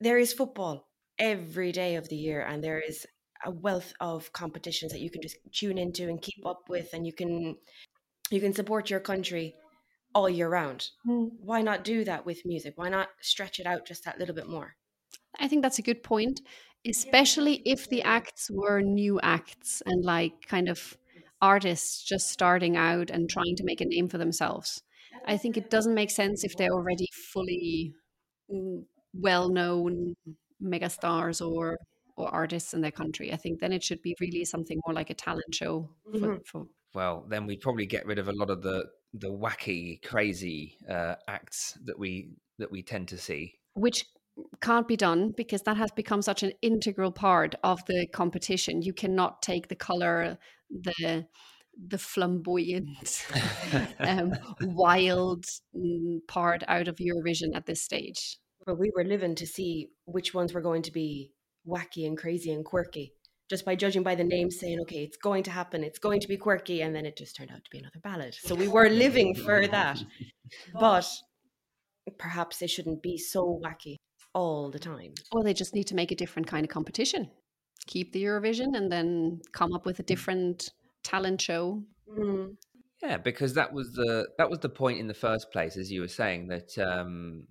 there 0.00 0.18
is 0.18 0.32
football 0.32 0.88
every 1.18 1.70
day 1.70 1.96
of 1.96 2.08
the 2.08 2.16
year, 2.16 2.40
and 2.40 2.64
there 2.64 2.80
is 2.80 3.06
a 3.44 3.50
wealth 3.50 3.92
of 4.00 4.32
competitions 4.32 4.92
that 4.92 5.00
you 5.00 5.10
can 5.10 5.22
just 5.22 5.36
tune 5.52 5.78
into 5.78 6.08
and 6.08 6.20
keep 6.22 6.44
up 6.46 6.62
with, 6.68 6.88
and 6.94 7.06
you 7.06 7.12
can 7.12 7.56
you 8.30 8.40
can 8.40 8.54
support 8.54 8.88
your 8.88 9.00
country 9.00 9.54
all 10.14 10.28
year 10.28 10.48
round. 10.48 10.88
Hmm. 11.04 11.26
Why 11.40 11.60
not 11.60 11.84
do 11.84 12.02
that 12.04 12.24
with 12.24 12.46
music? 12.46 12.72
Why 12.76 12.88
not 12.88 13.08
stretch 13.20 13.60
it 13.60 13.66
out 13.66 13.86
just 13.86 14.04
that 14.06 14.18
little 14.18 14.34
bit 14.34 14.48
more? 14.48 14.76
I 15.38 15.46
think 15.46 15.62
that's 15.62 15.78
a 15.78 15.82
good 15.82 16.02
point, 16.02 16.40
especially 16.86 17.62
if 17.66 17.88
the 17.88 18.02
acts 18.02 18.50
were 18.50 18.80
new 18.80 19.20
acts 19.20 19.82
and 19.84 20.04
like 20.04 20.32
kind 20.48 20.68
of 20.68 20.96
artists 21.42 22.02
just 22.04 22.28
starting 22.30 22.76
out 22.76 23.10
and 23.10 23.28
trying 23.30 23.56
to 23.56 23.64
make 23.64 23.80
a 23.80 23.84
name 23.86 24.08
for 24.08 24.18
themselves. 24.18 24.82
I 25.26 25.36
think 25.36 25.56
it 25.56 25.70
doesn't 25.70 25.94
make 25.94 26.10
sense 26.10 26.44
if 26.44 26.56
they're 26.56 26.72
already 26.72 27.06
fully 27.32 27.94
well 29.14 29.48
known 29.50 30.14
megastars 30.62 31.40
or 31.46 31.78
or 32.16 32.28
artists 32.28 32.74
in 32.74 32.82
their 32.82 32.90
country. 32.90 33.32
I 33.32 33.36
think 33.36 33.60
then 33.60 33.72
it 33.72 33.82
should 33.82 34.02
be 34.02 34.14
really 34.20 34.44
something 34.44 34.78
more 34.86 34.94
like 34.94 35.08
a 35.10 35.14
talent 35.14 35.54
show 35.54 35.88
for, 36.12 36.18
Mhm. 36.18 36.46
for 36.46 36.66
well, 36.94 37.24
then 37.28 37.46
we'd 37.46 37.60
probably 37.60 37.86
get 37.86 38.04
rid 38.04 38.18
of 38.18 38.28
a 38.28 38.32
lot 38.32 38.50
of 38.50 38.62
the 38.62 38.84
the 39.14 39.28
wacky, 39.32 40.00
crazy 40.02 40.76
uh, 40.88 41.16
acts 41.26 41.78
that 41.84 41.98
we 41.98 42.30
that 42.58 42.70
we 42.70 42.82
tend 42.82 43.08
to 43.08 43.18
see. 43.18 43.54
which 43.74 44.04
can't 44.60 44.88
be 44.88 44.96
done 44.96 45.32
because 45.36 45.62
that 45.62 45.76
has 45.76 45.90
become 45.90 46.22
such 46.22 46.42
an 46.42 46.52
integral 46.62 47.12
part 47.12 47.54
of 47.62 47.84
the 47.86 48.06
competition. 48.12 48.82
You 48.82 48.92
cannot 48.92 49.42
take 49.42 49.68
the 49.68 49.76
color, 49.76 50.38
the 50.70 51.26
the 51.88 51.98
flamboyant, 51.98 53.26
um, 54.00 54.32
wild 54.60 55.46
mm, 55.74 56.18
part 56.28 56.62
out 56.68 56.88
of 56.88 56.96
Eurovision 56.96 57.54
at 57.54 57.64
this 57.66 57.82
stage. 57.82 58.38
But 58.66 58.78
we 58.78 58.90
were 58.94 59.04
living 59.04 59.34
to 59.36 59.46
see 59.46 59.88
which 60.04 60.34
ones 60.34 60.52
were 60.52 60.60
going 60.60 60.82
to 60.82 60.92
be 60.92 61.32
wacky 61.66 62.06
and 62.06 62.18
crazy 62.18 62.52
and 62.52 62.64
quirky. 62.64 63.14
Just 63.48 63.64
by 63.64 63.76
judging 63.76 64.02
by 64.02 64.14
the 64.14 64.24
name, 64.24 64.50
saying, 64.50 64.78
okay, 64.82 65.02
it's 65.04 65.16
going 65.16 65.42
to 65.44 65.50
happen, 65.50 65.82
it's 65.82 65.98
going 65.98 66.20
to 66.20 66.28
be 66.28 66.36
quirky, 66.36 66.82
and 66.82 66.94
then 66.94 67.06
it 67.06 67.16
just 67.16 67.34
turned 67.34 67.50
out 67.50 67.64
to 67.64 67.70
be 67.70 67.78
another 67.78 67.98
ballad. 68.02 68.34
So 68.34 68.54
we 68.54 68.68
were 68.68 68.88
living 68.88 69.34
for 69.34 69.66
that. 69.66 70.02
But 70.74 71.06
perhaps 72.18 72.60
it 72.60 72.70
shouldn't 72.70 73.02
be 73.02 73.16
so 73.16 73.60
wacky 73.64 73.99
all 74.34 74.70
the 74.70 74.78
time. 74.78 75.14
Or 75.32 75.42
they 75.42 75.54
just 75.54 75.74
need 75.74 75.86
to 75.88 75.94
make 75.94 76.10
a 76.12 76.16
different 76.16 76.48
kind 76.48 76.64
of 76.64 76.70
competition. 76.70 77.30
Keep 77.86 78.12
the 78.12 78.22
Eurovision 78.24 78.76
and 78.76 78.90
then 78.90 79.40
come 79.52 79.72
up 79.72 79.86
with 79.86 79.98
a 79.98 80.02
different 80.04 80.70
talent 81.02 81.40
show. 81.40 81.82
Mm. 82.08 82.56
Yeah, 83.02 83.16
because 83.16 83.54
that 83.54 83.72
was 83.72 83.92
the 83.92 84.28
that 84.36 84.50
was 84.50 84.58
the 84.58 84.68
point 84.68 84.98
in 84.98 85.06
the 85.06 85.14
first 85.14 85.50
place, 85.50 85.76
as 85.78 85.90
you 85.90 86.02
were 86.02 86.08
saying 86.08 86.48
that 86.48 86.76
um, 86.78 87.44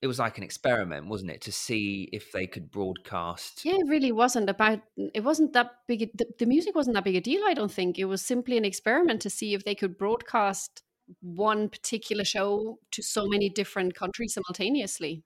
it 0.00 0.06
was 0.06 0.18
like 0.18 0.38
an 0.38 0.44
experiment, 0.44 1.08
wasn't 1.08 1.30
it, 1.30 1.42
to 1.42 1.52
see 1.52 2.08
if 2.10 2.32
they 2.32 2.46
could 2.46 2.70
broadcast. 2.70 3.64
Yeah, 3.64 3.74
it 3.74 3.88
really 3.88 4.12
wasn't 4.12 4.48
about. 4.48 4.80
It 4.96 5.22
wasn't 5.22 5.52
that 5.52 5.72
big. 5.86 6.02
a- 6.02 6.10
The, 6.14 6.26
the 6.38 6.46
music 6.46 6.74
wasn't 6.74 6.94
that 6.94 7.04
big 7.04 7.16
a 7.16 7.20
deal. 7.20 7.42
I 7.44 7.52
don't 7.52 7.70
think 7.72 7.98
it 7.98 8.06
was 8.06 8.22
simply 8.22 8.56
an 8.56 8.64
experiment 8.64 9.20
to 9.22 9.30
see 9.30 9.52
if 9.52 9.64
they 9.64 9.74
could 9.74 9.98
broadcast 9.98 10.82
one 11.20 11.68
particular 11.68 12.24
show 12.24 12.78
to 12.92 13.02
so 13.02 13.26
many 13.26 13.50
different 13.50 13.94
countries 13.94 14.32
simultaneously. 14.32 15.22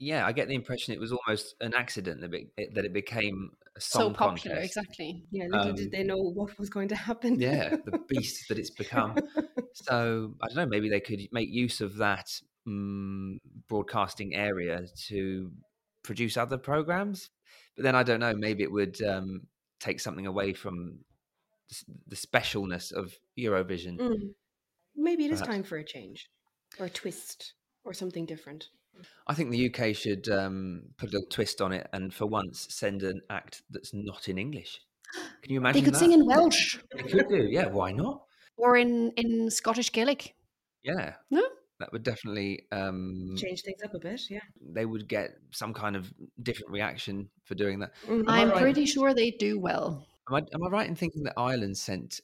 Yeah, 0.00 0.26
I 0.26 0.32
get 0.32 0.48
the 0.48 0.54
impression 0.54 0.94
it 0.94 0.98
was 1.00 1.12
almost 1.12 1.54
an 1.60 1.74
accident 1.74 2.22
that 2.22 2.32
it, 2.32 2.74
that 2.74 2.86
it 2.86 2.94
became 2.94 3.50
a 3.76 3.80
So 3.80 4.10
popular, 4.10 4.56
contest. 4.56 4.76
exactly. 4.78 5.24
Yeah, 5.30 5.44
little 5.44 5.70
Um, 5.70 5.76
did 5.76 5.92
they 5.92 6.02
know 6.02 6.16
what 6.16 6.58
was 6.58 6.70
going 6.70 6.88
to 6.88 6.96
happen. 6.96 7.38
Yeah, 7.38 7.76
the 7.84 7.98
beast 8.08 8.48
that 8.48 8.58
it's 8.58 8.70
become. 8.70 9.16
So 9.72 10.34
I 10.42 10.48
don't 10.48 10.56
know. 10.56 10.66
Maybe 10.66 10.88
they 10.88 11.00
could 11.00 11.20
make 11.30 11.48
use 11.48 11.80
of 11.80 11.96
that 11.98 12.28
um, 12.66 13.38
broadcasting 13.68 14.34
area 14.34 14.84
to 15.08 15.52
produce 16.02 16.36
other 16.36 16.58
programs. 16.58 17.30
But 17.76 17.84
then 17.84 17.94
I 17.94 18.02
don't 18.02 18.18
know. 18.18 18.34
Maybe 18.34 18.64
it 18.64 18.72
would 18.72 19.00
um, 19.02 19.42
take 19.78 20.00
something 20.00 20.26
away 20.26 20.54
from 20.54 20.98
the, 22.08 22.16
specialness 22.16 22.92
of 22.92 23.14
Eurovision. 23.38 23.98
Mm. 23.98 24.34
Maybe 24.96 25.24
it 25.26 25.30
is 25.30 25.38
Perhaps. 25.38 25.54
time 25.54 25.62
for 25.62 25.78
a 25.78 25.84
change 25.84 26.28
or 26.78 26.86
a 26.86 26.90
twist 26.90 27.54
or 27.84 27.94
something 27.94 28.26
different. 28.26 28.68
I 29.26 29.34
think 29.34 29.50
the 29.50 29.72
UK 29.72 29.94
should 29.94 30.28
um, 30.28 30.82
put 30.96 31.10
a 31.10 31.12
little 31.12 31.28
twist 31.28 31.60
on 31.60 31.72
it, 31.72 31.88
and 31.92 32.12
for 32.12 32.26
once 32.26 32.66
send 32.70 33.02
an 33.02 33.20
act 33.30 33.62
that's 33.70 33.92
not 33.92 34.28
in 34.28 34.38
English. 34.38 34.80
Can 35.42 35.52
you 35.52 35.58
imagine? 35.58 35.80
They 35.80 35.84
could 35.84 35.94
that? 35.94 35.98
sing 35.98 36.12
in 36.12 36.24
Welsh 36.24 36.78
They 36.94 37.02
could 37.02 37.28
do. 37.28 37.48
Yeah. 37.50 37.66
Why 37.66 37.92
not? 37.92 38.22
or 38.60 38.76
in 38.76 39.12
in 39.16 39.50
Scottish 39.50 39.90
Gaelic. 39.92 40.34
Yeah. 40.82 41.14
No? 41.30 41.42
That 41.80 41.92
would 41.92 42.02
definitely 42.02 42.66
um, 42.72 43.34
Change 43.38 43.62
things 43.62 43.82
up 43.82 43.94
a 43.94 43.98
bit, 43.98 44.20
yeah. 44.28 44.40
they 44.60 44.84
would 44.84 45.08
get 45.08 45.30
some 45.50 45.72
kind 45.72 45.96
of 45.96 46.12
different 46.42 46.72
reaction 46.72 47.30
for 47.44 47.54
doing 47.54 47.78
that. 47.78 47.92
I 48.06 48.42
I'm 48.42 48.50
right? 48.50 48.60
pretty 48.60 48.84
sure 48.84 49.14
they 49.14 49.30
do 49.30 49.58
well. 49.58 50.06
Am 50.28 50.34
I, 50.34 50.38
am 50.40 50.62
I 50.62 50.68
right 50.68 50.86
in 50.86 50.94
thinking 50.94 51.22
that 51.22 51.32
Ireland 51.38 51.78
sent 51.78 52.20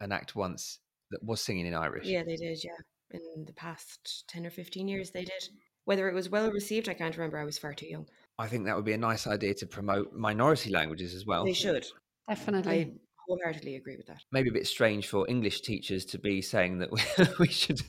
an 0.00 0.12
act 0.12 0.36
once 0.36 0.80
that 1.10 1.24
was 1.24 1.40
singing 1.40 1.66
in 1.66 1.74
Irish? 1.74 2.06
Yeah, 2.06 2.22
they 2.22 2.36
did, 2.36 2.62
yeah. 2.62 2.76
In 3.10 3.46
the 3.46 3.54
past 3.54 4.24
10 4.28 4.44
or 4.44 4.50
15 4.50 4.86
years, 4.86 5.10
they 5.10 5.24
did. 5.24 5.48
Whether 5.88 6.06
it 6.06 6.14
was 6.14 6.28
well 6.28 6.50
received, 6.50 6.90
I 6.90 6.92
can't 6.92 7.16
remember. 7.16 7.38
I 7.38 7.44
was 7.44 7.56
far 7.56 7.72
too 7.72 7.86
young. 7.86 8.06
I 8.38 8.46
think 8.46 8.66
that 8.66 8.76
would 8.76 8.84
be 8.84 8.92
a 8.92 8.98
nice 8.98 9.26
idea 9.26 9.54
to 9.54 9.66
promote 9.66 10.12
minority 10.12 10.68
languages 10.68 11.14
as 11.14 11.24
well. 11.24 11.46
They 11.46 11.54
should. 11.54 11.86
Definitely. 12.28 12.72
I 12.72 12.92
wholeheartedly 13.26 13.76
agree 13.76 13.96
with 13.96 14.06
that. 14.08 14.22
Maybe 14.30 14.50
a 14.50 14.52
bit 14.52 14.66
strange 14.66 15.08
for 15.08 15.26
English 15.30 15.62
teachers 15.62 16.04
to 16.04 16.18
be 16.18 16.42
saying 16.42 16.80
that 16.80 16.92
we, 16.92 17.00
we 17.38 17.46
should 17.46 17.80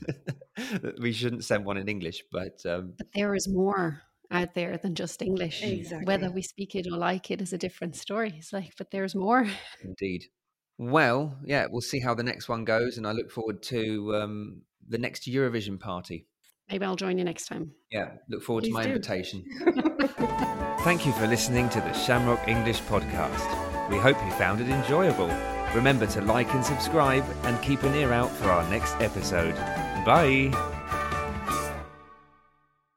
that 0.56 0.98
we 0.98 1.12
shouldn't 1.12 1.44
send 1.44 1.66
one 1.66 1.76
in 1.76 1.90
English, 1.90 2.24
but 2.32 2.64
um, 2.64 2.94
But 2.96 3.08
there 3.14 3.34
is 3.34 3.46
more 3.46 4.00
out 4.30 4.54
there 4.54 4.78
than 4.78 4.94
just 4.94 5.20
English. 5.20 5.62
Exactly. 5.62 6.06
Whether 6.06 6.30
we 6.30 6.40
speak 6.40 6.74
it 6.74 6.86
or 6.90 6.96
like 6.96 7.30
it 7.30 7.42
is 7.42 7.52
a 7.52 7.58
different 7.58 7.96
story. 7.96 8.32
It's 8.38 8.50
like, 8.50 8.72
but 8.78 8.92
there's 8.92 9.14
more. 9.14 9.46
indeed. 9.84 10.24
Well, 10.78 11.36
yeah, 11.44 11.66
we'll 11.70 11.82
see 11.82 12.00
how 12.00 12.14
the 12.14 12.22
next 12.22 12.48
one 12.48 12.64
goes, 12.64 12.96
and 12.96 13.06
I 13.06 13.12
look 13.12 13.30
forward 13.30 13.62
to 13.64 14.16
um, 14.16 14.62
the 14.88 14.96
next 14.96 15.28
Eurovision 15.28 15.78
party. 15.78 16.28
Maybe 16.70 16.84
I'll 16.84 16.96
join 16.96 17.18
you 17.18 17.24
next 17.24 17.46
time. 17.46 17.72
Yeah, 17.90 18.10
look 18.28 18.42
forward 18.42 18.64
to 18.64 18.70
my 18.70 18.84
do. 18.84 18.90
invitation. 18.90 19.44
Thank 20.80 21.04
you 21.04 21.12
for 21.12 21.26
listening 21.26 21.68
to 21.70 21.80
the 21.80 21.92
Shamrock 21.92 22.46
English 22.48 22.80
podcast. 22.82 23.90
We 23.90 23.98
hope 23.98 24.16
you 24.24 24.30
found 24.32 24.60
it 24.60 24.68
enjoyable. 24.68 25.30
Remember 25.74 26.06
to 26.06 26.20
like 26.22 26.52
and 26.54 26.64
subscribe 26.64 27.24
and 27.42 27.60
keep 27.62 27.82
an 27.82 27.94
ear 27.94 28.12
out 28.12 28.30
for 28.30 28.48
our 28.50 28.68
next 28.70 28.94
episode. 29.00 29.54
Bye. 30.04 30.69